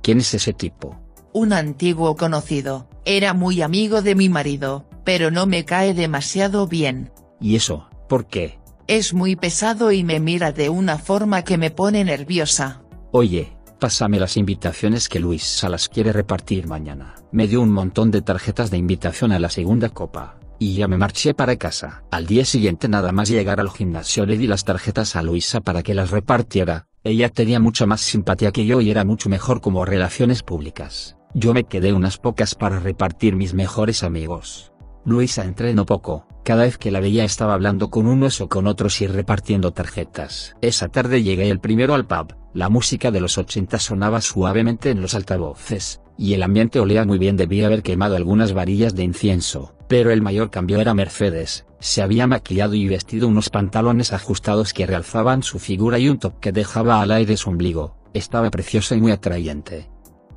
¿Quién 0.02 0.20
es 0.20 0.34
ese 0.34 0.54
tipo? 0.54 1.00
Un 1.34 1.54
antiguo 1.54 2.16
conocido, 2.16 2.90
era 3.06 3.34
muy 3.34 3.62
amigo 3.62 4.02
de 4.02 4.16
mi 4.16 4.30
marido, 4.30 4.86
pero 5.04 5.32
no 5.32 5.46
me 5.46 5.66
cae 5.66 5.94
demasiado 5.94 6.68
bien. 6.68 7.12
¿Y 7.40 7.56
eso, 7.56 7.88
por 8.10 8.28
qué? 8.28 8.60
Es 8.88 9.14
muy 9.14 9.36
pesado 9.36 9.92
y 9.92 10.04
me 10.04 10.20
mira 10.20 10.52
de 10.52 10.70
una 10.70 10.98
forma 10.98 11.44
que 11.44 11.58
me 11.58 11.72
pone 11.72 12.04
nerviosa. 12.04 12.82
Oye, 13.12 13.54
Pásame 13.82 14.20
las 14.20 14.38
invitaciones 14.38 15.10
que 15.10 15.20
Luis 15.20 15.42
Salas 15.42 15.90
quiere 15.90 16.14
repartir 16.14 16.68
mañana. 16.68 17.16
Me 17.32 17.48
dio 17.48 17.62
un 17.62 17.72
montón 17.72 18.12
de 18.12 18.22
tarjetas 18.22 18.70
de 18.70 18.78
invitación 18.78 19.32
a 19.32 19.40
la 19.40 19.50
segunda 19.50 19.90
copa, 19.90 20.38
y 20.60 20.76
ya 20.76 20.88
me 20.88 21.00
marché 21.00 21.34
para 21.34 21.56
casa. 21.56 22.04
Al 22.12 22.28
día 22.28 22.46
siguiente 22.46 22.88
nada 22.88 23.12
más 23.12 23.28
llegar 23.28 23.60
al 23.60 23.72
gimnasio 23.72 24.28
le 24.28 24.38
di 24.38 24.46
las 24.46 24.66
tarjetas 24.66 25.16
a 25.16 25.24
Luisa 25.24 25.62
para 25.62 25.82
que 25.82 25.96
las 25.96 26.12
repartiera. 26.12 26.90
Ella 27.04 27.30
tenía 27.30 27.60
mucha 27.60 27.88
más 27.88 28.02
simpatía 28.02 28.52
que 28.52 28.68
yo 28.68 28.82
y 28.82 28.92
era 28.92 29.04
mucho 29.04 29.30
mejor 29.30 29.62
como 29.62 29.84
relaciones 29.84 30.44
públicas. 30.44 31.18
Yo 31.34 31.56
me 31.56 31.64
quedé 31.64 31.92
unas 31.92 32.20
pocas 32.20 32.54
para 32.54 32.78
repartir 32.78 33.36
mis 33.36 33.56
mejores 33.56 34.04
amigos. 34.04 34.74
Luisa 35.06 35.44
entrenó 35.44 35.88
poco, 35.88 36.28
cada 36.46 36.66
vez 36.66 36.78
que 36.78 36.92
la 36.92 37.00
veía 37.00 37.24
estaba 37.24 37.56
hablando 37.56 37.90
con 37.90 38.06
unos 38.06 38.42
o 38.42 38.48
con 38.48 38.68
otros 38.68 39.02
y 39.02 39.08
repartiendo 39.08 39.72
tarjetas. 39.72 40.56
Esa 40.62 40.90
tarde 40.90 41.24
llegué 41.24 41.50
el 41.50 41.60
primero 41.60 41.96
al 41.96 42.06
pub, 42.06 42.36
la 42.54 42.70
música 42.70 43.12
de 43.12 43.22
los 43.22 43.38
80 43.38 43.80
sonaba 43.80 44.22
suavemente 44.22 44.90
en 44.90 45.02
los 45.02 45.16
altavoces, 45.16 46.02
y 46.18 46.34
el 46.34 46.44
ambiente 46.44 46.80
olía 46.80 47.06
muy 47.06 47.18
bien 47.18 47.38
debía 47.38 47.68
haber 47.68 47.84
quemado 47.84 48.16
algunas 48.16 48.54
varillas 48.54 48.96
de 48.96 49.04
incienso, 49.04 49.76
pero 49.88 50.12
el 50.12 50.22
mayor 50.22 50.52
cambio 50.52 50.80
era 50.80 50.94
Mercedes, 50.94 51.66
se 51.80 52.02
había 52.02 52.28
maquillado 52.28 52.76
y 52.76 52.88
vestido 52.88 53.28
unos 53.28 53.50
pantalones 53.50 54.14
ajustados 54.14 54.74
que 54.74 54.86
realzaban 54.86 55.44
su 55.44 55.60
figura 55.60 55.98
y 56.00 56.10
un 56.10 56.20
top 56.20 56.40
que 56.40 56.52
dejaba 56.52 57.02
al 57.02 57.12
aire 57.12 57.38
su 57.38 57.50
ombligo, 57.50 57.96
estaba 58.14 58.52
preciosa 58.52 58.96
y 58.96 59.02
muy 59.02 59.12
atrayente. 59.12 59.90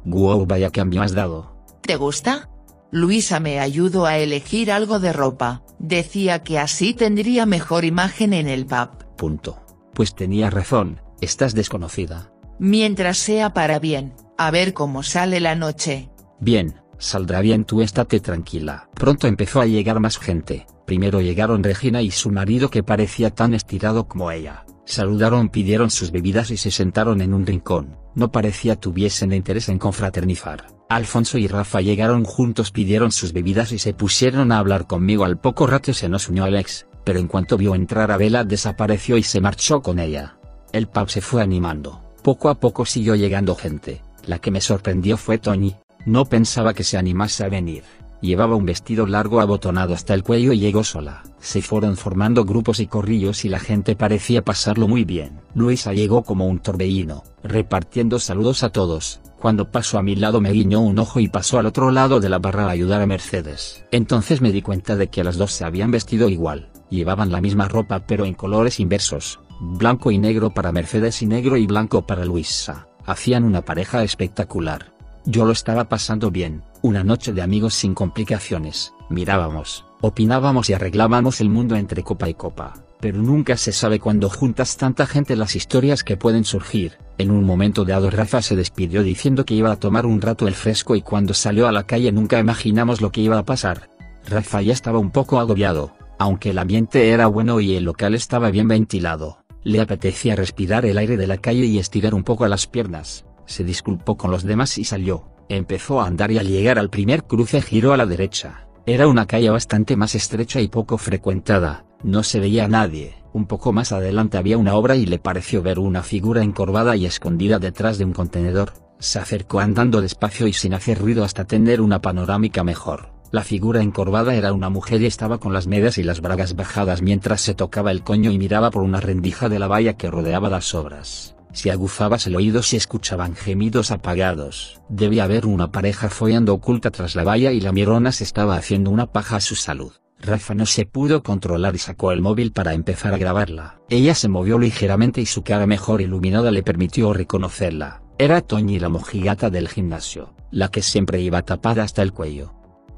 Wow 0.04 0.46
vaya 0.46 0.70
cambio 0.70 1.02
has 1.02 1.12
dado. 1.12 1.54
¿Te 1.82 1.96
gusta? 1.96 2.48
Luisa 2.90 3.40
me 3.40 3.58
ayudó 3.58 4.06
a 4.06 4.18
elegir 4.18 4.70
algo 4.70 5.00
de 5.00 5.12
ropa. 5.12 5.62
Decía 5.78 6.42
que 6.42 6.58
así 6.58 6.94
tendría 6.94 7.44
mejor 7.44 7.84
imagen 7.84 8.32
en 8.32 8.48
el 8.48 8.66
pub. 8.66 9.04
Punto. 9.16 9.58
Pues 9.94 10.14
tenía 10.14 10.48
razón, 10.48 11.00
estás 11.24 11.54
desconocida. 11.54 12.30
Mientras 12.58 13.18
sea 13.18 13.52
para 13.52 13.80
bien, 13.80 14.14
a 14.38 14.50
ver 14.50 14.72
cómo 14.72 15.02
sale 15.02 15.40
la 15.40 15.56
noche. 15.56 16.10
Bien, 16.40 16.76
saldrá 16.98 17.40
bien 17.40 17.64
tú 17.64 17.82
estate 17.82 18.20
tranquila. 18.20 18.88
Pronto 18.94 19.26
empezó 19.26 19.60
a 19.60 19.66
llegar 19.66 19.98
más 19.98 20.18
gente, 20.18 20.66
primero 20.86 21.20
llegaron 21.20 21.64
Regina 21.64 22.00
y 22.02 22.10
su 22.10 22.30
marido 22.30 22.70
que 22.70 22.82
parecía 22.82 23.30
tan 23.30 23.54
estirado 23.54 24.06
como 24.06 24.30
ella. 24.30 24.64
Saludaron, 24.86 25.48
pidieron 25.48 25.90
sus 25.90 26.10
bebidas 26.10 26.50
y 26.50 26.58
se 26.58 26.70
sentaron 26.70 27.22
en 27.22 27.32
un 27.32 27.46
rincón. 27.46 27.96
No 28.14 28.30
parecía 28.30 28.76
tuviesen 28.76 29.32
interés 29.32 29.68
en 29.68 29.78
confraternizar. 29.78 30.66
Alfonso 30.90 31.38
y 31.38 31.48
Rafa 31.48 31.80
llegaron 31.80 32.24
juntos, 32.24 32.70
pidieron 32.70 33.10
sus 33.10 33.32
bebidas 33.32 33.72
y 33.72 33.78
se 33.78 33.94
pusieron 33.94 34.52
a 34.52 34.58
hablar 34.58 34.86
conmigo. 34.86 35.24
Al 35.24 35.38
poco 35.38 35.66
rato 35.66 35.94
se 35.94 36.08
nos 36.08 36.28
unió 36.28 36.44
Alex, 36.44 36.86
pero 37.04 37.18
en 37.18 37.28
cuanto 37.28 37.56
vio 37.56 37.74
entrar 37.74 38.10
a 38.10 38.18
Vela 38.18 38.44
desapareció 38.44 39.16
y 39.16 39.22
se 39.22 39.40
marchó 39.40 39.80
con 39.80 39.98
ella. 39.98 40.36
El 40.74 40.88
pub 40.88 41.08
se 41.08 41.20
fue 41.20 41.40
animando. 41.40 42.02
Poco 42.24 42.48
a 42.48 42.56
poco 42.56 42.84
siguió 42.84 43.14
llegando 43.14 43.54
gente. 43.54 44.02
La 44.26 44.40
que 44.40 44.50
me 44.50 44.60
sorprendió 44.60 45.16
fue 45.16 45.38
Tony. 45.38 45.76
No 46.04 46.24
pensaba 46.24 46.74
que 46.74 46.82
se 46.82 46.98
animase 46.98 47.44
a 47.44 47.48
venir. 47.48 47.84
Llevaba 48.20 48.56
un 48.56 48.66
vestido 48.66 49.06
largo 49.06 49.40
abotonado 49.40 49.94
hasta 49.94 50.14
el 50.14 50.24
cuello 50.24 50.52
y 50.52 50.58
llegó 50.58 50.82
sola. 50.82 51.22
Se 51.38 51.62
fueron 51.62 51.96
formando 51.96 52.44
grupos 52.44 52.80
y 52.80 52.88
corrillos 52.88 53.44
y 53.44 53.50
la 53.50 53.60
gente 53.60 53.94
parecía 53.94 54.42
pasarlo 54.42 54.88
muy 54.88 55.04
bien. 55.04 55.42
Luisa 55.54 55.92
llegó 55.92 56.24
como 56.24 56.48
un 56.48 56.58
torbellino, 56.58 57.22
repartiendo 57.44 58.18
saludos 58.18 58.64
a 58.64 58.70
todos. 58.70 59.20
Cuando 59.38 59.70
pasó 59.70 59.98
a 59.98 60.02
mi 60.02 60.16
lado 60.16 60.40
me 60.40 60.50
guiñó 60.50 60.80
un 60.80 60.98
ojo 60.98 61.20
y 61.20 61.28
pasó 61.28 61.60
al 61.60 61.66
otro 61.66 61.92
lado 61.92 62.18
de 62.18 62.30
la 62.30 62.40
barra 62.40 62.66
a 62.66 62.70
ayudar 62.70 63.00
a 63.00 63.06
Mercedes. 63.06 63.84
Entonces 63.92 64.40
me 64.40 64.50
di 64.50 64.60
cuenta 64.60 64.96
de 64.96 65.06
que 65.06 65.22
las 65.22 65.36
dos 65.36 65.52
se 65.52 65.64
habían 65.64 65.92
vestido 65.92 66.28
igual. 66.28 66.72
Llevaban 66.90 67.30
la 67.30 67.40
misma 67.40 67.68
ropa 67.68 68.06
pero 68.08 68.24
en 68.24 68.34
colores 68.34 68.80
inversos. 68.80 69.38
Blanco 69.60 70.10
y 70.10 70.18
negro 70.18 70.50
para 70.50 70.72
Mercedes 70.72 71.22
y 71.22 71.26
negro 71.26 71.56
y 71.56 71.66
blanco 71.66 72.06
para 72.06 72.24
Luisa. 72.24 72.88
Hacían 73.06 73.44
una 73.44 73.62
pareja 73.62 74.02
espectacular. 74.02 74.92
Yo 75.26 75.46
lo 75.46 75.52
estaba 75.52 75.88
pasando 75.88 76.30
bien, 76.30 76.62
una 76.82 77.02
noche 77.02 77.32
de 77.32 77.40
amigos 77.40 77.72
sin 77.72 77.94
complicaciones, 77.94 78.92
mirábamos, 79.08 79.86
opinábamos 80.02 80.68
y 80.68 80.74
arreglábamos 80.74 81.40
el 81.40 81.48
mundo 81.48 81.76
entre 81.76 82.02
copa 82.02 82.28
y 82.28 82.34
copa, 82.34 82.74
pero 83.00 83.22
nunca 83.22 83.56
se 83.56 83.72
sabe 83.72 83.98
cuando 83.98 84.28
juntas 84.28 84.76
tanta 84.76 85.06
gente 85.06 85.34
las 85.34 85.56
historias 85.56 86.04
que 86.04 86.18
pueden 86.18 86.44
surgir. 86.44 86.98
En 87.16 87.30
un 87.30 87.44
momento 87.44 87.86
dado 87.86 88.10
Rafa 88.10 88.42
se 88.42 88.54
despidió 88.54 89.02
diciendo 89.02 89.46
que 89.46 89.54
iba 89.54 89.72
a 89.72 89.76
tomar 89.76 90.04
un 90.04 90.20
rato 90.20 90.46
el 90.46 90.54
fresco 90.54 90.94
y 90.94 91.00
cuando 91.00 91.32
salió 91.32 91.68
a 91.68 91.72
la 91.72 91.86
calle 91.86 92.12
nunca 92.12 92.38
imaginamos 92.38 93.00
lo 93.00 93.10
que 93.10 93.22
iba 93.22 93.38
a 93.38 93.46
pasar. 93.46 93.88
Rafa 94.26 94.60
ya 94.60 94.74
estaba 94.74 94.98
un 94.98 95.10
poco 95.10 95.38
agobiado, 95.38 95.92
aunque 96.18 96.50
el 96.50 96.58
ambiente 96.58 97.10
era 97.10 97.28
bueno 97.28 97.60
y 97.60 97.76
el 97.76 97.84
local 97.84 98.14
estaba 98.14 98.50
bien 98.50 98.68
ventilado. 98.68 99.43
Le 99.64 99.80
apetecía 99.80 100.36
respirar 100.36 100.84
el 100.84 100.98
aire 100.98 101.16
de 101.16 101.26
la 101.26 101.38
calle 101.38 101.64
y 101.64 101.78
estirar 101.78 102.14
un 102.14 102.22
poco 102.22 102.46
las 102.46 102.66
piernas. 102.66 103.24
Se 103.46 103.64
disculpó 103.64 104.16
con 104.16 104.30
los 104.30 104.44
demás 104.44 104.76
y 104.78 104.84
salió. 104.84 105.24
Empezó 105.48 106.00
a 106.00 106.06
andar 106.06 106.30
y 106.30 106.38
al 106.38 106.48
llegar 106.48 106.78
al 106.78 106.90
primer 106.90 107.24
cruce 107.24 107.62
giró 107.62 107.94
a 107.94 107.96
la 107.96 108.06
derecha. 108.06 108.68
Era 108.86 109.08
una 109.08 109.26
calle 109.26 109.48
bastante 109.48 109.96
más 109.96 110.14
estrecha 110.14 110.60
y 110.60 110.68
poco 110.68 110.98
frecuentada, 110.98 111.86
no 112.02 112.22
se 112.22 112.38
veía 112.38 112.66
a 112.66 112.68
nadie. 112.68 113.14
Un 113.32 113.46
poco 113.46 113.72
más 113.72 113.92
adelante 113.92 114.36
había 114.36 114.58
una 114.58 114.74
obra 114.74 114.94
y 114.94 115.06
le 115.06 115.18
pareció 115.18 115.62
ver 115.62 115.78
una 115.78 116.02
figura 116.02 116.42
encorvada 116.42 116.94
y 116.96 117.06
escondida 117.06 117.58
detrás 117.58 117.96
de 117.96 118.04
un 118.04 118.12
contenedor. 118.12 118.74
Se 118.98 119.18
acercó 119.18 119.60
andando 119.60 120.02
despacio 120.02 120.46
y 120.46 120.52
sin 120.52 120.74
hacer 120.74 120.98
ruido 120.98 121.24
hasta 121.24 121.46
tener 121.46 121.80
una 121.80 122.02
panorámica 122.02 122.62
mejor. 122.62 123.13
La 123.34 123.42
figura 123.42 123.82
encorvada 123.82 124.36
era 124.36 124.52
una 124.52 124.68
mujer 124.68 125.02
y 125.02 125.06
estaba 125.06 125.38
con 125.38 125.52
las 125.52 125.66
medias 125.66 125.98
y 125.98 126.04
las 126.04 126.20
bragas 126.20 126.54
bajadas 126.54 127.02
mientras 127.02 127.40
se 127.40 127.52
tocaba 127.52 127.90
el 127.90 128.04
coño 128.04 128.30
y 128.30 128.38
miraba 128.38 128.70
por 128.70 128.84
una 128.84 129.00
rendija 129.00 129.48
de 129.48 129.58
la 129.58 129.66
valla 129.66 129.96
que 129.96 130.08
rodeaba 130.08 130.48
las 130.48 130.72
obras. 130.72 131.34
Si 131.52 131.68
aguzabas 131.68 132.28
el 132.28 132.36
oído 132.36 132.62
se 132.62 132.76
escuchaban 132.76 133.34
gemidos 133.34 133.90
apagados. 133.90 134.80
Debía 134.88 135.24
haber 135.24 135.46
una 135.46 135.72
pareja 135.72 136.10
follando 136.10 136.54
oculta 136.54 136.92
tras 136.92 137.16
la 137.16 137.24
valla 137.24 137.50
y 137.50 137.60
la 137.60 137.72
mirona 137.72 138.12
se 138.12 138.22
estaba 138.22 138.54
haciendo 138.54 138.90
una 138.90 139.06
paja 139.06 139.34
a 139.34 139.40
su 139.40 139.56
salud. 139.56 139.94
Rafa 140.20 140.54
no 140.54 140.64
se 140.64 140.86
pudo 140.86 141.24
controlar 141.24 141.74
y 141.74 141.78
sacó 141.78 142.12
el 142.12 142.22
móvil 142.22 142.52
para 142.52 142.72
empezar 142.72 143.14
a 143.14 143.18
grabarla. 143.18 143.80
Ella 143.90 144.14
se 144.14 144.28
movió 144.28 144.60
ligeramente 144.60 145.20
y 145.20 145.26
su 145.26 145.42
cara 145.42 145.66
mejor 145.66 146.02
iluminada 146.02 146.52
le 146.52 146.62
permitió 146.62 147.12
reconocerla. 147.12 148.00
Era 148.16 148.42
Toñi 148.42 148.78
la 148.78 148.90
mojigata 148.90 149.50
del 149.50 149.68
gimnasio, 149.68 150.36
la 150.52 150.68
que 150.68 150.82
siempre 150.82 151.20
iba 151.20 151.42
tapada 151.42 151.82
hasta 151.82 152.00
el 152.00 152.12
cuello. 152.12 152.54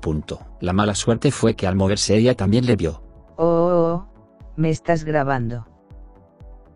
Punto. 0.06 0.38
La 0.60 0.72
mala 0.72 0.94
suerte 0.94 1.32
fue 1.32 1.56
que 1.56 1.66
al 1.66 1.74
moverse 1.74 2.14
ella 2.14 2.36
también 2.36 2.64
le 2.64 2.76
vio. 2.76 3.02
Oh, 3.38 3.44
oh, 3.44 3.92
oh, 3.92 4.08
me 4.54 4.70
estás 4.70 5.02
grabando. 5.02 5.66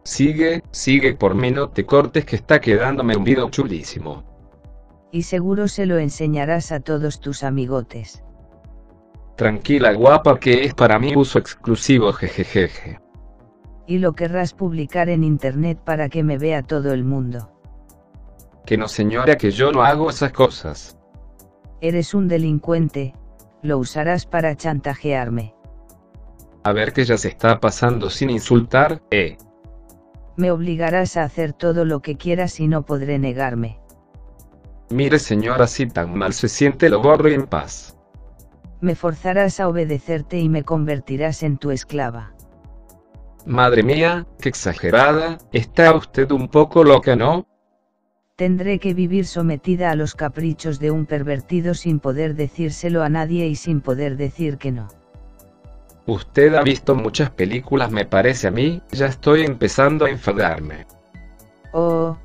Sigue, 0.03 0.65
sigue 0.73 1.15
por 1.15 1.37
mí 1.37 1.53
no 1.53 1.69
te 1.69 1.87
cortes 1.87 2.25
que 2.25 2.35
está 2.35 2.61
quedándome 2.61 3.17
un 3.17 3.23
video 3.23 3.49
chulísimo. 3.49 4.25
Y 5.13 5.23
seguro 5.23 5.69
se 5.69 5.87
lo 5.87 5.99
enseñarás 5.99 6.73
a 6.73 6.81
todos 6.81 7.21
tus 7.21 7.45
amigotes. 7.45 8.25
Tranquila 9.37 9.93
guapa 9.93 10.41
que 10.41 10.65
es 10.65 10.75
para 10.75 10.99
mí 10.99 11.15
uso 11.15 11.39
exclusivo 11.39 12.13
jejejeje. 12.13 12.99
Y 13.87 13.99
lo 13.99 14.15
querrás 14.15 14.55
publicar 14.55 15.09
en 15.09 15.23
internet 15.23 15.79
para 15.85 16.09
que 16.09 16.25
me 16.25 16.37
vea 16.37 16.65
todo 16.65 16.93
el 16.93 17.05
mundo. 17.05 17.53
Que 18.67 18.77
no 18.77 18.89
señora 18.89 19.37
que 19.37 19.53
yo 19.53 19.71
no 19.71 19.85
hago 19.85 20.11
esas 20.11 20.33
cosas. 20.33 20.97
Eres 21.81 22.13
un 22.13 22.29
delincuente, 22.29 23.15
lo 23.63 23.79
usarás 23.79 24.27
para 24.27 24.57
chantajearme. 24.57 25.55
A 26.63 26.73
ver 26.73 26.93
que 26.93 27.05
ya 27.05 27.17
se 27.17 27.29
está 27.29 27.61
pasando 27.61 28.11
sin 28.11 28.31
insultar, 28.31 29.03
eh. 29.11 29.37
Me 30.37 30.51
obligarás 30.51 31.17
a 31.17 31.25
hacer 31.25 31.53
todo 31.53 31.85
lo 31.85 32.01
que 32.01 32.17
quieras 32.17 32.61
y 32.61 32.69
no 32.69 32.83
podré 32.83 33.19
negarme. 33.19 33.79
Mire 34.91 35.19
señora 35.19 35.67
si 35.67 35.87
tan 35.87 36.17
mal 36.17 36.33
se 36.33 36.49
siente 36.49 36.89
lo 36.89 37.01
borro 37.01 37.29
en 37.29 37.47
paz. 37.47 37.97
Me 38.81 38.95
forzarás 38.95 39.61
a 39.61 39.69
obedecerte 39.69 40.39
y 40.39 40.49
me 40.49 40.65
convertirás 40.65 41.43
en 41.43 41.59
tu 41.59 41.71
esclava. 41.71 42.35
Madre 43.47 43.83
mía, 43.83 44.27
qué 44.41 44.49
exagerada, 44.49 45.39
está 45.53 45.95
usted 45.95 46.31
un 46.31 46.49
poco 46.49 46.85
loca, 46.85 47.17
¿no? 47.17 47.47
Tendré 48.41 48.79
que 48.79 48.95
vivir 48.95 49.27
sometida 49.27 49.91
a 49.91 49.95
los 49.95 50.15
caprichos 50.15 50.79
de 50.79 50.91
un 50.91 51.05
pervertido 51.05 51.75
sin 51.75 52.01
poder 52.01 52.35
decírselo 52.35 53.03
a 53.03 53.11
nadie 53.11 53.47
y 53.49 53.55
sin 53.55 53.83
poder 53.83 54.17
decir 54.17 54.57
que 54.57 54.73
no. 54.73 54.89
Usted 56.07 56.55
ha 56.55 56.63
visto 56.63 56.95
muchas 56.95 57.29
películas 57.29 57.91
me 57.91 58.07
parece 58.07 58.47
a 58.47 58.51
mí, 58.51 58.81
ya 58.93 59.09
estoy 59.09 59.43
empezando 59.43 60.07
a 60.07 60.11
enfadarme. 60.11 60.87
Oh, 61.75 62.17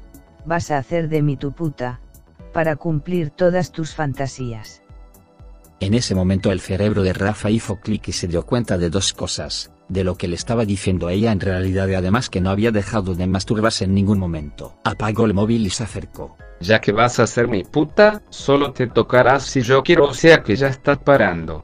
vas 0.46 0.72
a 0.72 0.78
hacer 0.78 1.10
de 1.10 1.22
mí 1.22 1.36
tu 1.36 1.52
puta, 1.52 2.00
para 2.54 2.78
cumplir 2.78 3.30
todas 3.32 3.74
tus 3.74 3.94
fantasías. 3.94 4.84
En 5.82 5.94
ese 5.94 6.16
momento 6.16 6.50
el 6.54 6.62
cerebro 6.62 7.04
de 7.04 7.12
Rafa 7.12 7.50
hizo 7.50 7.82
clic 7.82 8.08
y 8.08 8.14
se 8.14 8.30
dio 8.30 8.46
cuenta 8.46 8.78
de 8.78 8.90
dos 8.90 9.12
cosas, 9.12 9.70
de 9.89 10.04
lo 10.04 10.15
que 10.15 10.27
le 10.27 10.36
estaba 10.36 10.65
diciendo 10.65 11.10
ella 11.10 11.32
en 11.32 11.39
realidad 11.39 11.88
y 11.88 11.94
además 11.94 12.30
que 12.30 12.42
no 12.42 12.50
había 12.50 12.72
dejado 12.72 13.15
de 13.15 13.27
masturbarse 13.27 13.86
en 13.86 13.94
ningún 13.94 14.20
momento. 14.20 14.75
Apagó 14.84 15.25
el 15.25 15.34
móvil 15.34 15.65
y 15.65 15.70
se 15.70 15.84
acercó. 15.84 16.38
Ya 16.60 16.80
que 16.82 16.92
vas 16.92 17.20
a 17.20 17.27
ser 17.27 17.48
mi 17.48 17.63
puta, 17.63 18.22
solo 18.30 18.72
te 18.72 18.88
tocarás 18.88 19.44
si 19.44 19.62
yo 19.62 19.84
quiero 19.84 20.06
o 20.06 20.13
sea 20.13 20.42
que 20.42 20.56
ya 20.56 20.68
estás 20.68 20.98
parando. 20.98 21.63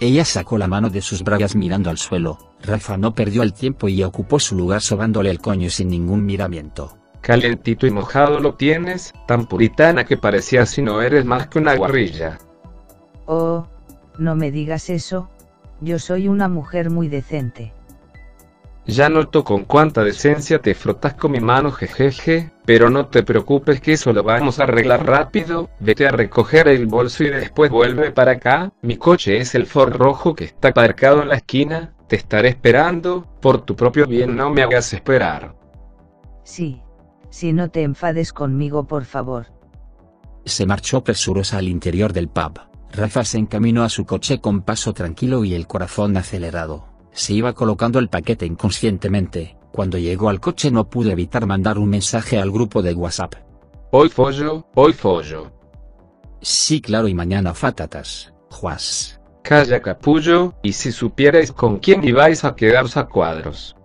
Ella 0.00 0.24
sacó 0.24 0.56
la 0.56 0.66
mano 0.66 0.88
de 0.88 1.02
sus 1.02 1.22
bragas 1.22 1.54
mirando 1.54 1.90
al 1.90 1.98
suelo. 1.98 2.38
Rafa 2.62 2.96
no 2.96 3.14
perdió 3.14 3.42
el 3.42 3.52
tiempo 3.52 3.88
y 3.88 4.02
ocupó 4.02 4.40
su 4.40 4.56
lugar 4.56 4.80
sobándole 4.80 5.30
el 5.30 5.40
coño 5.40 5.68
sin 5.68 5.88
ningún 5.88 6.24
miramiento. 6.24 6.96
Calentito 7.20 7.86
y 7.86 7.90
mojado 7.90 8.40
lo 8.40 8.54
tienes, 8.54 9.12
tan 9.26 9.46
puritana 9.46 10.04
que 10.04 10.16
parecía 10.16 10.64
si 10.64 10.80
no 10.80 11.02
eres 11.02 11.26
más 11.26 11.48
que 11.48 11.58
una 11.58 11.76
guarrilla. 11.76 12.38
Oh, 13.26 13.66
no 14.18 14.34
me 14.36 14.50
digas 14.50 14.88
eso, 14.88 15.28
yo 15.80 15.98
soy 15.98 16.28
una 16.28 16.48
mujer 16.48 16.90
muy 16.90 17.08
decente. 17.08 17.72
Ya 18.86 19.08
noto 19.08 19.44
con 19.44 19.64
cuánta 19.64 20.02
decencia 20.02 20.60
te 20.60 20.74
frotas 20.74 21.14
con 21.14 21.32
mi 21.32 21.40
mano 21.40 21.70
jejeje, 21.70 22.50
pero 22.64 22.90
no 22.90 23.06
te 23.06 23.22
preocupes 23.22 23.80
que 23.80 23.92
eso 23.92 24.12
lo 24.12 24.22
vamos 24.22 24.58
a 24.58 24.64
arreglar 24.64 25.06
rápido, 25.06 25.70
vete 25.78 26.08
a 26.08 26.10
recoger 26.10 26.66
el 26.66 26.86
bolso 26.86 27.22
y 27.22 27.28
después 27.28 27.70
vuelve 27.70 28.10
para 28.10 28.32
acá, 28.32 28.72
mi 28.82 28.96
coche 28.96 29.36
es 29.36 29.54
el 29.54 29.66
Ford 29.66 29.92
rojo 29.92 30.34
que 30.34 30.44
está 30.44 30.68
aparcado 30.68 31.22
en 31.22 31.28
la 31.28 31.36
esquina, 31.36 31.94
te 32.08 32.16
estaré 32.16 32.48
esperando, 32.48 33.28
por 33.40 33.64
tu 33.64 33.76
propio 33.76 34.06
bien 34.06 34.34
no 34.34 34.50
me 34.50 34.62
hagas 34.62 34.92
esperar. 34.92 35.54
Sí, 36.42 36.82
si 37.28 37.52
no 37.52 37.70
te 37.70 37.82
enfades 37.82 38.32
conmigo 38.32 38.86
por 38.88 39.04
favor. 39.04 39.46
Se 40.44 40.66
marchó 40.66 41.04
presurosa 41.04 41.58
al 41.58 41.68
interior 41.68 42.12
del 42.12 42.28
pub. 42.28 42.69
Rafa 42.92 43.24
se 43.24 43.38
encaminó 43.38 43.84
a 43.84 43.88
su 43.88 44.04
coche 44.04 44.40
con 44.40 44.62
paso 44.62 44.92
tranquilo 44.92 45.44
y 45.44 45.54
el 45.54 45.66
corazón 45.66 46.16
acelerado. 46.16 46.86
Se 47.12 47.32
iba 47.32 47.52
colocando 47.52 47.98
el 47.98 48.08
paquete 48.08 48.46
inconscientemente. 48.46 49.56
Cuando 49.72 49.98
llegó 49.98 50.28
al 50.28 50.40
coche 50.40 50.70
no 50.70 50.88
pudo 50.88 51.10
evitar 51.10 51.46
mandar 51.46 51.78
un 51.78 51.88
mensaje 51.88 52.38
al 52.38 52.50
grupo 52.50 52.82
de 52.82 52.94
WhatsApp. 52.94 53.34
Hoy 53.92 54.08
follo, 54.08 54.66
hoy 54.74 54.92
follo. 54.92 55.52
Sí, 56.40 56.80
claro, 56.80 57.06
y 57.06 57.14
mañana 57.14 57.54
fatatas, 57.54 58.32
Juas. 58.50 59.20
Calla 59.42 59.80
capullo, 59.80 60.54
y 60.62 60.72
si 60.72 60.92
supierais 60.92 61.52
con 61.52 61.78
quién 61.78 62.04
ibais 62.04 62.44
a 62.44 62.54
quedaros 62.54 62.96
a 62.96 63.06
cuadros. 63.06 63.76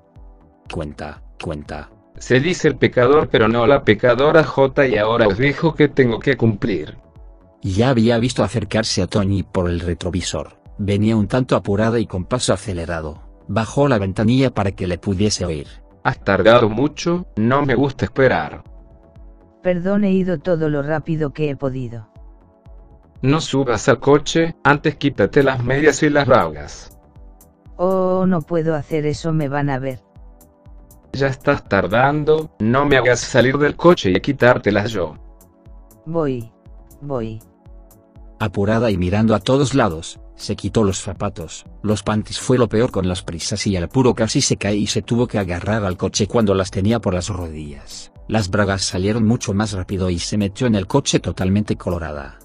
Cuenta, 0.71 1.21
cuenta. 1.41 1.91
Se 2.17 2.39
dice 2.39 2.67
el 2.67 2.77
pecador 2.77 3.29
pero 3.29 3.47
no 3.47 3.67
la 3.67 3.83
pecadora 3.83 4.43
J 4.43 4.87
y 4.87 4.97
ahora 4.97 5.27
os 5.27 5.37
dijo 5.37 5.75
que 5.75 5.89
tengo 5.89 6.19
que 6.19 6.37
cumplir. 6.37 6.97
Ya 7.67 7.89
había 7.89 8.19
visto 8.19 8.43
acercarse 8.43 9.01
a 9.01 9.07
Tony 9.07 9.41
por 9.41 9.67
el 9.67 9.79
retrovisor. 9.79 10.59
Venía 10.77 11.15
un 11.15 11.27
tanto 11.27 11.55
apurada 11.55 11.99
y 11.99 12.05
con 12.05 12.25
paso 12.25 12.53
acelerado. 12.53 13.23
Bajó 13.47 13.87
la 13.87 13.97
ventanilla 13.97 14.53
para 14.53 14.73
que 14.73 14.85
le 14.85 14.99
pudiese 14.99 15.45
oír. 15.45 15.65
Has 16.03 16.23
tardado 16.23 16.69
mucho, 16.69 17.25
no 17.35 17.65
me 17.65 17.73
gusta 17.73 18.05
esperar. 18.05 18.63
Perdón, 19.63 20.03
he 20.03 20.11
ido 20.11 20.37
todo 20.37 20.69
lo 20.69 20.83
rápido 20.83 21.33
que 21.33 21.49
he 21.49 21.55
podido. 21.55 22.07
No 23.23 23.41
subas 23.41 23.89
al 23.89 23.99
coche, 23.99 24.55
antes 24.63 24.97
quítate 24.97 25.41
las 25.41 25.63
medias 25.63 26.03
y 26.03 26.11
las 26.11 26.27
bragas. 26.27 26.95
Oh, 27.77 28.27
no 28.27 28.41
puedo 28.41 28.75
hacer 28.75 29.07
eso, 29.07 29.33
me 29.33 29.49
van 29.49 29.71
a 29.71 29.79
ver. 29.79 30.01
Ya 31.13 31.29
estás 31.29 31.67
tardando, 31.67 32.55
no 32.59 32.85
me 32.85 32.97
hagas 32.97 33.21
salir 33.21 33.57
del 33.57 33.75
coche 33.75 34.11
y 34.11 34.21
quitártelas 34.21 34.91
yo. 34.91 35.15
Voy, 36.05 36.51
voy. 37.01 37.39
Apurada 38.39 38.91
y 38.91 38.97
mirando 38.97 39.33
a 39.33 39.39
todos 39.39 39.73
lados, 39.73 40.19
se 40.35 40.57
quitó 40.57 40.83
los 40.83 40.99
zapatos, 40.99 41.65
los 41.81 42.03
panties 42.03 42.39
fue 42.39 42.57
lo 42.57 42.67
peor 42.67 42.91
con 42.91 43.07
las 43.07 43.21
prisas 43.21 43.65
y 43.65 43.77
al 43.77 43.85
apuro 43.85 44.13
casi 44.13 44.41
se 44.41 44.57
cae 44.57 44.75
y 44.75 44.87
se 44.87 45.01
tuvo 45.01 45.27
que 45.27 45.39
agarrar 45.39 45.85
al 45.85 45.95
coche 45.95 46.27
cuando 46.27 46.53
las 46.53 46.69
tenía 46.69 46.99
por 46.99 47.13
las 47.13 47.29
rodillas. 47.29 48.11
Las 48.27 48.49
bragas 48.49 48.83
salieron 48.83 49.25
mucho 49.25 49.53
más 49.53 49.71
rápido 49.71 50.09
y 50.09 50.19
se 50.19 50.37
metió 50.37 50.67
en 50.67 50.75
el 50.75 50.87
coche 50.87 51.19
totalmente 51.19 51.77
colorada. 51.77 52.39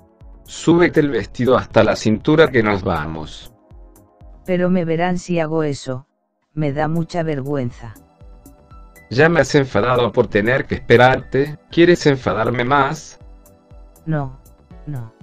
Súbete 0.44 1.00
el 1.00 1.10
vestido 1.10 1.56
hasta 1.56 1.82
la 1.82 1.96
cintura 1.96 2.50
que 2.50 2.62
nos 2.62 2.82
vamos. 2.82 3.52
Pero 4.46 4.70
me 4.70 4.84
verán 4.84 5.18
si 5.18 5.40
hago 5.40 5.62
eso. 5.64 6.06
Me 6.54 6.72
da 6.72 6.86
mucha 6.86 7.22
vergüenza. 7.22 7.94
Ya 9.10 9.28
me 9.28 9.40
has 9.40 9.54
enfadado 9.56 10.12
por 10.12 10.28
tener 10.28 10.66
que 10.66 10.76
esperarte, 10.76 11.58
¿quieres 11.70 12.06
enfadarme 12.06 12.64
más? 12.64 13.18
No, 14.06 14.40
no. 14.86 15.19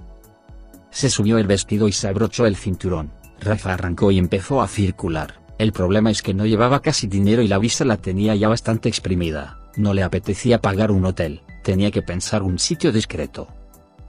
Se 0.90 1.10
subió 1.10 1.38
el 1.38 1.46
vestido 1.46 1.88
y 1.88 1.92
se 1.92 2.08
abrochó 2.08 2.46
el 2.46 2.56
cinturón. 2.56 3.10
Rafa 3.40 3.74
arrancó 3.74 4.10
y 4.10 4.18
empezó 4.18 4.62
a 4.62 4.68
circular. 4.68 5.34
El 5.58 5.72
problema 5.72 6.10
es 6.10 6.22
que 6.22 6.34
no 6.34 6.46
llevaba 6.46 6.80
casi 6.80 7.06
dinero 7.06 7.42
y 7.42 7.48
la 7.48 7.58
vista 7.58 7.84
la 7.84 7.96
tenía 7.96 8.34
ya 8.34 8.48
bastante 8.48 8.88
exprimida. 8.88 9.58
No 9.76 9.92
le 9.92 10.02
apetecía 10.02 10.60
pagar 10.60 10.90
un 10.90 11.04
hotel, 11.04 11.42
tenía 11.62 11.90
que 11.90 12.02
pensar 12.02 12.42
un 12.42 12.58
sitio 12.58 12.92
discreto. 12.92 13.48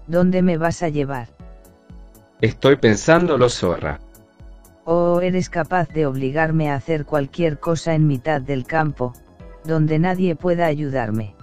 ¿Dónde 0.07 0.41
me 0.41 0.57
vas 0.57 0.81
a 0.83 0.89
llevar? 0.89 1.29
Estoy 2.41 2.77
pensándolo, 2.77 3.49
zorra. 3.49 3.99
¿O 4.85 5.21
eres 5.21 5.49
capaz 5.49 5.89
de 5.89 6.05
obligarme 6.05 6.71
a 6.71 6.75
hacer 6.75 7.05
cualquier 7.05 7.59
cosa 7.59 7.93
en 7.93 8.07
mitad 8.07 8.41
del 8.41 8.65
campo, 8.65 9.13
donde 9.63 9.99
nadie 9.99 10.35
pueda 10.35 10.65
ayudarme? 10.65 11.35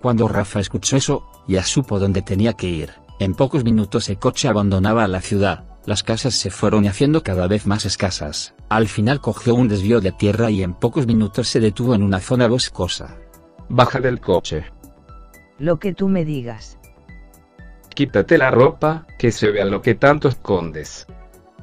Cuando 0.00 0.28
Rafa 0.28 0.60
escuchó 0.60 0.96
eso, 0.96 1.24
ya 1.46 1.62
supo 1.62 1.98
dónde 1.98 2.22
tenía 2.22 2.52
que 2.54 2.68
ir. 2.68 2.90
En 3.20 3.34
pocos 3.34 3.64
minutos 3.64 4.08
el 4.08 4.18
coche 4.18 4.46
abandonaba 4.46 5.08
la 5.08 5.20
ciudad, 5.20 5.64
las 5.86 6.02
casas 6.02 6.34
se 6.34 6.50
fueron 6.50 6.86
haciendo 6.86 7.22
cada 7.22 7.48
vez 7.48 7.66
más 7.66 7.84
escasas. 7.84 8.54
Al 8.68 8.86
final 8.86 9.20
cogió 9.20 9.54
un 9.54 9.68
desvío 9.68 10.00
de 10.00 10.12
tierra 10.12 10.50
y 10.50 10.62
en 10.62 10.74
pocos 10.74 11.06
minutos 11.06 11.48
se 11.48 11.58
detuvo 11.60 11.94
en 11.94 12.02
una 12.02 12.20
zona 12.20 12.46
boscosa. 12.46 13.16
Baja 13.68 13.98
del 13.98 14.20
coche. 14.20 14.66
Lo 15.58 15.78
que 15.78 15.94
tú 15.94 16.08
me 16.08 16.24
digas. 16.24 16.78
Quítate 17.94 18.38
la 18.38 18.52
ropa, 18.52 19.06
que 19.18 19.32
se 19.32 19.50
vea 19.50 19.64
lo 19.64 19.82
que 19.82 19.96
tanto 19.96 20.28
escondes. 20.28 21.06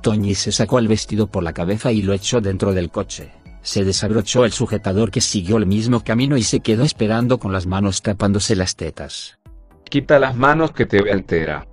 Toñi 0.02 0.36
se 0.36 0.52
sacó 0.52 0.80
el 0.80 0.90
vestido 0.90 1.28
por 1.28 1.44
la 1.44 1.54
cabeza 1.54 1.92
y 1.94 2.02
lo 2.02 2.12
echó 2.12 2.42
dentro 2.42 2.74
del 2.74 2.92
coche. 2.92 3.32
Se 3.62 3.86
desabrochó 3.86 4.44
el 4.44 4.52
sujetador 4.52 5.10
que 5.10 5.22
siguió 5.22 5.58
el 5.58 5.66
mismo 5.66 6.04
camino 6.04 6.36
y 6.36 6.44
se 6.44 6.60
quedó 6.60 6.84
esperando 6.84 7.40
con 7.40 7.54
las 7.54 7.66
manos 7.66 8.02
tapándose 8.02 8.56
las 8.56 8.76
tetas. 8.76 9.35
Quita 9.90 10.20
las 10.20 10.36
manos 10.36 10.72
que 10.72 10.86
te 10.86 11.02
vea 11.02 11.14
entera. 11.14 11.68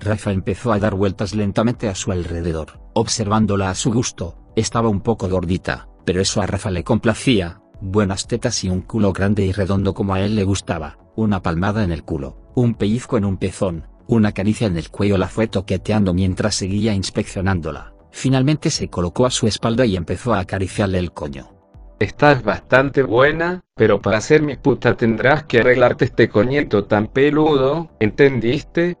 Rafa 0.00 0.32
empezó 0.32 0.72
a 0.72 0.78
dar 0.78 0.94
vueltas 0.94 1.34
lentamente 1.34 1.88
a 1.88 1.94
su 1.94 2.12
alrededor, 2.12 2.80
observándola 2.94 3.70
a 3.70 3.74
su 3.74 3.92
gusto, 3.92 4.36
estaba 4.56 4.88
un 4.88 5.00
poco 5.00 5.28
gordita, 5.28 5.88
pero 6.04 6.20
eso 6.20 6.42
a 6.42 6.46
Rafa 6.46 6.70
le 6.70 6.84
complacía, 6.84 7.60
buenas 7.80 8.26
tetas 8.26 8.64
y 8.64 8.68
un 8.68 8.82
culo 8.82 9.12
grande 9.12 9.44
y 9.46 9.52
redondo 9.52 9.94
como 9.94 10.14
a 10.14 10.20
él 10.20 10.34
le 10.36 10.44
gustaba, 10.44 10.98
una 11.16 11.42
palmada 11.42 11.84
en 11.84 11.92
el 11.92 12.02
culo, 12.02 12.36
un 12.54 12.74
pellizco 12.74 13.16
en 13.16 13.24
un 13.24 13.36
pezón, 13.36 13.86
una 14.06 14.32
caricia 14.32 14.66
en 14.66 14.76
el 14.76 14.90
cuello 14.90 15.16
la 15.16 15.28
fue 15.28 15.46
toqueteando 15.46 16.12
mientras 16.12 16.56
seguía 16.56 16.92
inspeccionándola. 16.92 17.94
Finalmente 18.10 18.70
se 18.70 18.88
colocó 18.88 19.26
a 19.26 19.30
su 19.30 19.46
espalda 19.46 19.86
y 19.86 19.96
empezó 19.96 20.34
a 20.34 20.40
acariciarle 20.40 20.98
el 20.98 21.12
coño. 21.12 21.53
Estás 22.00 22.42
bastante 22.42 23.02
buena, 23.02 23.62
pero 23.76 24.02
para 24.02 24.20
ser 24.20 24.42
mi 24.42 24.56
puta 24.56 24.96
tendrás 24.96 25.44
que 25.44 25.60
arreglarte 25.60 26.04
este 26.06 26.28
coñeto 26.28 26.84
tan 26.84 27.06
peludo, 27.06 27.88
¿entendiste? 28.00 28.98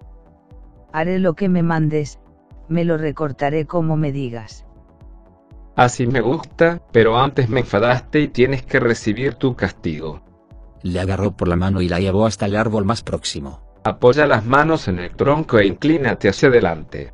Haré 0.92 1.18
lo 1.18 1.34
que 1.34 1.48
me 1.48 1.64
mandes, 1.64 2.20
me 2.68 2.84
lo 2.84 2.96
recortaré 2.96 3.66
como 3.66 3.96
me 3.96 4.12
digas. 4.12 4.64
Así 5.74 6.06
me 6.06 6.20
gusta, 6.20 6.82
pero 6.92 7.18
antes 7.18 7.48
me 7.48 7.60
enfadaste 7.60 8.20
y 8.20 8.28
tienes 8.28 8.62
que 8.62 8.78
recibir 8.78 9.34
tu 9.34 9.56
castigo. 9.56 10.22
Le 10.82 11.00
agarró 11.00 11.32
por 11.36 11.48
la 11.48 11.56
mano 11.56 11.80
y 11.80 11.88
la 11.88 11.98
llevó 11.98 12.26
hasta 12.26 12.46
el 12.46 12.54
árbol 12.54 12.84
más 12.84 13.02
próximo. 13.02 13.60
Apoya 13.82 14.26
las 14.26 14.46
manos 14.46 14.86
en 14.86 15.00
el 15.00 15.10
tronco 15.16 15.58
e 15.58 15.66
inclínate 15.66 16.28
hacia 16.28 16.48
adelante. 16.48 17.12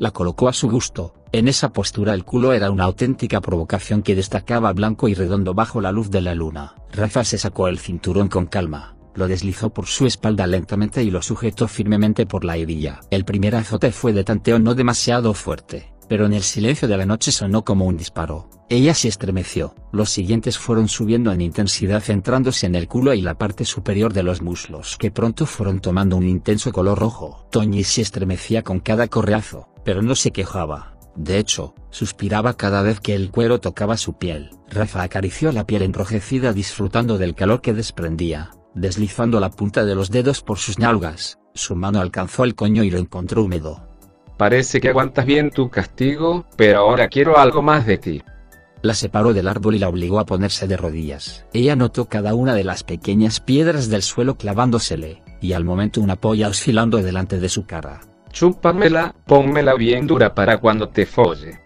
La 0.00 0.12
colocó 0.12 0.48
a 0.48 0.54
su 0.54 0.70
gusto, 0.70 1.12
en 1.30 1.46
esa 1.46 1.74
postura 1.74 2.14
el 2.14 2.24
culo 2.24 2.54
era 2.54 2.70
una 2.70 2.84
auténtica 2.84 3.42
provocación 3.42 4.00
que 4.00 4.14
destacaba 4.14 4.72
blanco 4.72 5.08
y 5.08 5.14
redondo 5.14 5.52
bajo 5.52 5.82
la 5.82 5.92
luz 5.92 6.10
de 6.10 6.22
la 6.22 6.34
luna. 6.34 6.74
Rafa 6.90 7.22
se 7.22 7.36
sacó 7.36 7.68
el 7.68 7.78
cinturón 7.78 8.28
con 8.28 8.46
calma, 8.46 8.96
lo 9.14 9.28
deslizó 9.28 9.68
por 9.68 9.88
su 9.88 10.06
espalda 10.06 10.46
lentamente 10.46 11.02
y 11.02 11.10
lo 11.10 11.20
sujetó 11.20 11.68
firmemente 11.68 12.24
por 12.24 12.46
la 12.46 12.56
hebilla. 12.56 13.00
El 13.10 13.26
primer 13.26 13.54
azote 13.54 13.92
fue 13.92 14.14
de 14.14 14.24
tanteo 14.24 14.58
no 14.58 14.74
demasiado 14.74 15.34
fuerte, 15.34 15.92
pero 16.08 16.24
en 16.24 16.32
el 16.32 16.44
silencio 16.44 16.88
de 16.88 16.96
la 16.96 17.04
noche 17.04 17.30
sonó 17.30 17.62
como 17.62 17.84
un 17.84 17.98
disparo. 17.98 18.48
Ella 18.70 18.94
se 18.94 19.08
estremeció, 19.08 19.74
los 19.92 20.10
siguientes 20.10 20.56
fueron 20.56 20.88
subiendo 20.88 21.30
en 21.32 21.40
intensidad 21.40 22.00
centrándose 22.00 22.66
en 22.66 22.74
el 22.74 22.88
culo 22.88 23.14
y 23.14 23.20
la 23.20 23.36
parte 23.36 23.64
superior 23.64 24.12
de 24.12 24.22
los 24.22 24.42
muslos 24.42 24.96
que 24.96 25.10
pronto 25.10 25.44
fueron 25.44 25.80
tomando 25.80 26.16
un 26.16 26.26
intenso 26.26 26.72
color 26.72 26.98
rojo. 26.98 27.46
Toñi 27.50 27.84
se 27.84 28.02
estremecía 28.02 28.62
con 28.62 28.80
cada 28.80 29.08
correazo, 29.08 29.68
pero 29.84 30.02
no 30.02 30.14
se 30.14 30.30
quejaba. 30.30 30.96
De 31.16 31.38
hecho, 31.38 31.74
suspiraba 31.90 32.54
cada 32.54 32.82
vez 32.82 33.00
que 33.00 33.14
el 33.14 33.30
cuero 33.30 33.60
tocaba 33.60 33.96
su 33.96 34.16
piel. 34.18 34.50
Rafa 34.68 35.02
acarició 35.02 35.52
la 35.52 35.66
piel 35.66 35.82
enrojecida 35.82 36.52
disfrutando 36.52 37.18
del 37.18 37.34
calor 37.34 37.60
que 37.60 37.74
desprendía, 37.74 38.52
deslizando 38.74 39.40
la 39.40 39.50
punta 39.50 39.84
de 39.84 39.94
los 39.94 40.10
dedos 40.10 40.42
por 40.42 40.58
sus 40.58 40.78
nalgas, 40.78 41.38
su 41.54 41.74
mano 41.74 42.00
alcanzó 42.00 42.44
el 42.44 42.54
coño 42.54 42.84
y 42.84 42.90
lo 42.90 42.98
encontró 42.98 43.42
húmedo. 43.44 43.86
Parece 44.36 44.80
que 44.80 44.88
aguantas 44.88 45.26
bien 45.26 45.50
tu 45.50 45.68
castigo, 45.68 46.46
pero 46.56 46.78
ahora 46.78 47.08
quiero 47.08 47.38
algo 47.38 47.60
más 47.60 47.84
de 47.84 47.98
ti. 47.98 48.22
La 48.82 48.94
separó 48.94 49.34
del 49.34 49.48
árbol 49.48 49.74
y 49.74 49.78
la 49.78 49.90
obligó 49.90 50.18
a 50.18 50.24
ponerse 50.24 50.66
de 50.66 50.78
rodillas. 50.78 51.44
Ella 51.52 51.76
notó 51.76 52.06
cada 52.06 52.34
una 52.34 52.54
de 52.54 52.64
las 52.64 52.82
pequeñas 52.82 53.40
piedras 53.40 53.90
del 53.90 54.02
suelo 54.02 54.36
clavándosele, 54.36 55.22
y 55.42 55.52
al 55.52 55.64
momento 55.64 56.00
una 56.00 56.16
polla 56.16 56.48
oscilando 56.48 56.96
delante 56.98 57.38
de 57.38 57.50
su 57.50 57.66
cara. 57.66 58.00
Chúpamela, 58.32 59.14
pónmela 59.26 59.74
bien 59.74 60.06
dura 60.06 60.34
para 60.34 60.58
cuando 60.58 60.88
te 60.88 61.06
folle. 61.06 61.60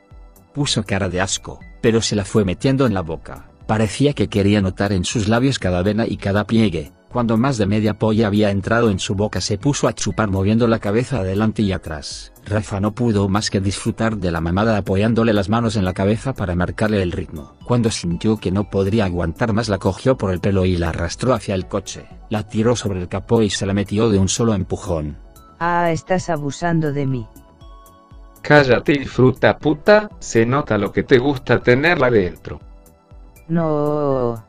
Puso 0.52 0.82
cara 0.84 1.08
de 1.08 1.20
asco, 1.20 1.60
pero 1.80 2.00
se 2.00 2.16
la 2.16 2.24
fue 2.24 2.44
metiendo 2.44 2.86
en 2.86 2.94
la 2.94 3.02
boca. 3.02 3.50
Parecía 3.66 4.12
que 4.12 4.28
quería 4.28 4.60
notar 4.60 4.92
en 4.92 5.04
sus 5.04 5.28
labios 5.28 5.58
cada 5.58 5.82
vena 5.82 6.06
y 6.06 6.16
cada 6.16 6.46
pliegue. 6.46 6.92
Cuando 7.14 7.36
más 7.36 7.58
de 7.58 7.66
media 7.66 7.94
polla 7.94 8.26
había 8.26 8.50
entrado 8.50 8.90
en 8.90 8.98
su 8.98 9.14
boca 9.14 9.40
se 9.40 9.56
puso 9.56 9.86
a 9.86 9.92
chupar 9.92 10.28
moviendo 10.30 10.66
la 10.66 10.80
cabeza 10.80 11.20
adelante 11.20 11.62
y 11.62 11.70
atrás. 11.70 12.32
Rafa 12.44 12.80
no 12.80 12.92
pudo 12.92 13.28
más 13.28 13.50
que 13.50 13.60
disfrutar 13.60 14.16
de 14.16 14.32
la 14.32 14.40
mamada 14.40 14.76
apoyándole 14.76 15.32
las 15.32 15.48
manos 15.48 15.76
en 15.76 15.84
la 15.84 15.92
cabeza 15.92 16.34
para 16.34 16.56
marcarle 16.56 17.02
el 17.02 17.12
ritmo. 17.12 17.54
Cuando 17.64 17.90
sintió 17.92 18.36
que 18.36 18.50
no 18.50 18.68
podría 18.68 19.04
aguantar 19.04 19.52
más 19.52 19.68
la 19.68 19.78
cogió 19.78 20.18
por 20.18 20.32
el 20.32 20.40
pelo 20.40 20.64
y 20.64 20.76
la 20.76 20.88
arrastró 20.88 21.34
hacia 21.34 21.54
el 21.54 21.68
coche, 21.68 22.06
la 22.30 22.48
tiró 22.48 22.74
sobre 22.74 23.00
el 23.00 23.08
capó 23.08 23.42
y 23.42 23.50
se 23.50 23.64
la 23.64 23.74
metió 23.74 24.10
de 24.10 24.18
un 24.18 24.28
solo 24.28 24.52
empujón. 24.52 25.23
Ah, 25.58 25.90
estás 25.90 26.30
abusando 26.30 26.92
de 26.92 27.06
mí. 27.06 27.28
Cállate 28.42 28.92
y 28.92 29.04
fruta 29.04 29.56
puta, 29.56 30.10
se 30.18 30.44
nota 30.44 30.76
lo 30.76 30.92
que 30.92 31.02
te 31.02 31.18
gusta 31.18 31.60
tenerla 31.60 32.10
dentro. 32.10 32.60
No. 33.48 34.44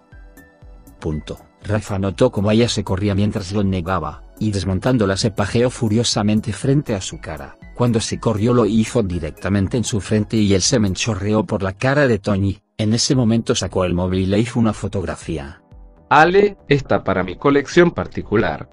Punto. 0.99 1.37
Rafa 1.63 1.97
notó 1.97 2.31
como 2.31 2.51
ella 2.51 2.69
se 2.69 2.83
corría 2.83 3.15
mientras 3.15 3.51
lo 3.51 3.63
negaba, 3.63 4.21
y 4.39 4.51
desmontándola 4.51 5.17
se 5.17 5.31
pajeó 5.31 5.69
furiosamente 5.69 6.53
frente 6.53 6.93
a 6.93 7.01
su 7.01 7.19
cara. 7.19 7.57
Cuando 7.75 7.99
se 7.99 8.19
corrió 8.19 8.53
lo 8.53 8.65
hizo 8.65 9.01
directamente 9.01 9.77
en 9.77 9.83
su 9.83 9.99
frente 9.99 10.37
y 10.37 10.53
el 10.53 10.61
semen 10.61 10.93
chorreó 10.93 11.45
por 11.45 11.63
la 11.63 11.73
cara 11.73 12.07
de 12.07 12.19
Tony. 12.19 12.59
En 12.77 12.93
ese 12.93 13.15
momento 13.15 13.55
sacó 13.55 13.85
el 13.85 13.93
móvil 13.93 14.21
y 14.21 14.25
le 14.25 14.39
hizo 14.39 14.59
una 14.59 14.73
fotografía. 14.73 15.61
Ale, 16.09 16.57
está 16.67 17.03
para 17.03 17.23
mi 17.23 17.35
colección 17.35 17.91
particular. 17.91 18.69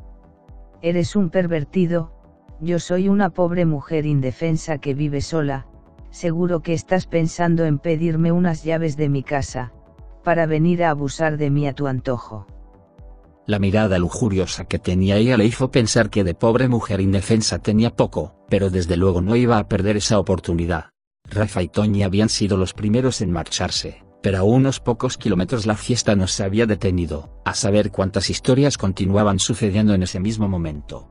Eres 0.82 1.16
un 1.16 1.30
pervertido, 1.30 2.12
yo 2.62 2.78
soy 2.78 3.08
una 3.08 3.30
pobre 3.30 3.66
mujer 3.66 4.06
indefensa 4.06 4.78
que 4.78 4.94
vive 4.94 5.20
sola, 5.20 5.66
seguro 6.10 6.60
que 6.60 6.74
estás 6.74 7.06
pensando 7.06 7.64
en 7.64 7.80
pedirme 7.80 8.30
unas 8.30 8.62
llaves 8.62 8.96
de 8.96 9.08
mi 9.08 9.24
casa, 9.24 9.72
para 10.22 10.46
venir 10.46 10.84
a 10.84 10.90
abusar 10.90 11.38
de 11.38 11.50
mí 11.50 11.66
a 11.66 11.74
tu 11.74 11.88
antojo. 11.88 12.46
La 13.46 13.58
mirada 13.58 13.98
lujuriosa 13.98 14.64
que 14.64 14.78
tenía 14.78 15.16
ella 15.16 15.36
le 15.36 15.44
hizo 15.44 15.72
pensar 15.72 16.08
que 16.08 16.22
de 16.22 16.34
pobre 16.34 16.68
mujer 16.68 17.00
indefensa 17.00 17.58
tenía 17.58 17.90
poco, 17.90 18.36
pero 18.48 18.70
desde 18.70 18.96
luego 18.96 19.20
no 19.20 19.34
iba 19.34 19.58
a 19.58 19.66
perder 19.66 19.96
esa 19.96 20.20
oportunidad. 20.20 20.90
Rafa 21.28 21.62
y 21.64 21.68
Toñi 21.68 22.04
habían 22.04 22.28
sido 22.28 22.56
los 22.56 22.74
primeros 22.74 23.20
en 23.22 23.32
marcharse, 23.32 24.04
pero 24.22 24.38
a 24.38 24.42
unos 24.44 24.78
pocos 24.78 25.18
kilómetros 25.18 25.66
la 25.66 25.74
fiesta 25.74 26.14
no 26.14 26.28
se 26.28 26.44
había 26.44 26.66
detenido, 26.66 27.42
a 27.44 27.54
saber 27.54 27.90
cuántas 27.90 28.30
historias 28.30 28.78
continuaban 28.78 29.40
sucediendo 29.40 29.94
en 29.94 30.04
ese 30.04 30.20
mismo 30.20 30.48
momento. 30.48 31.10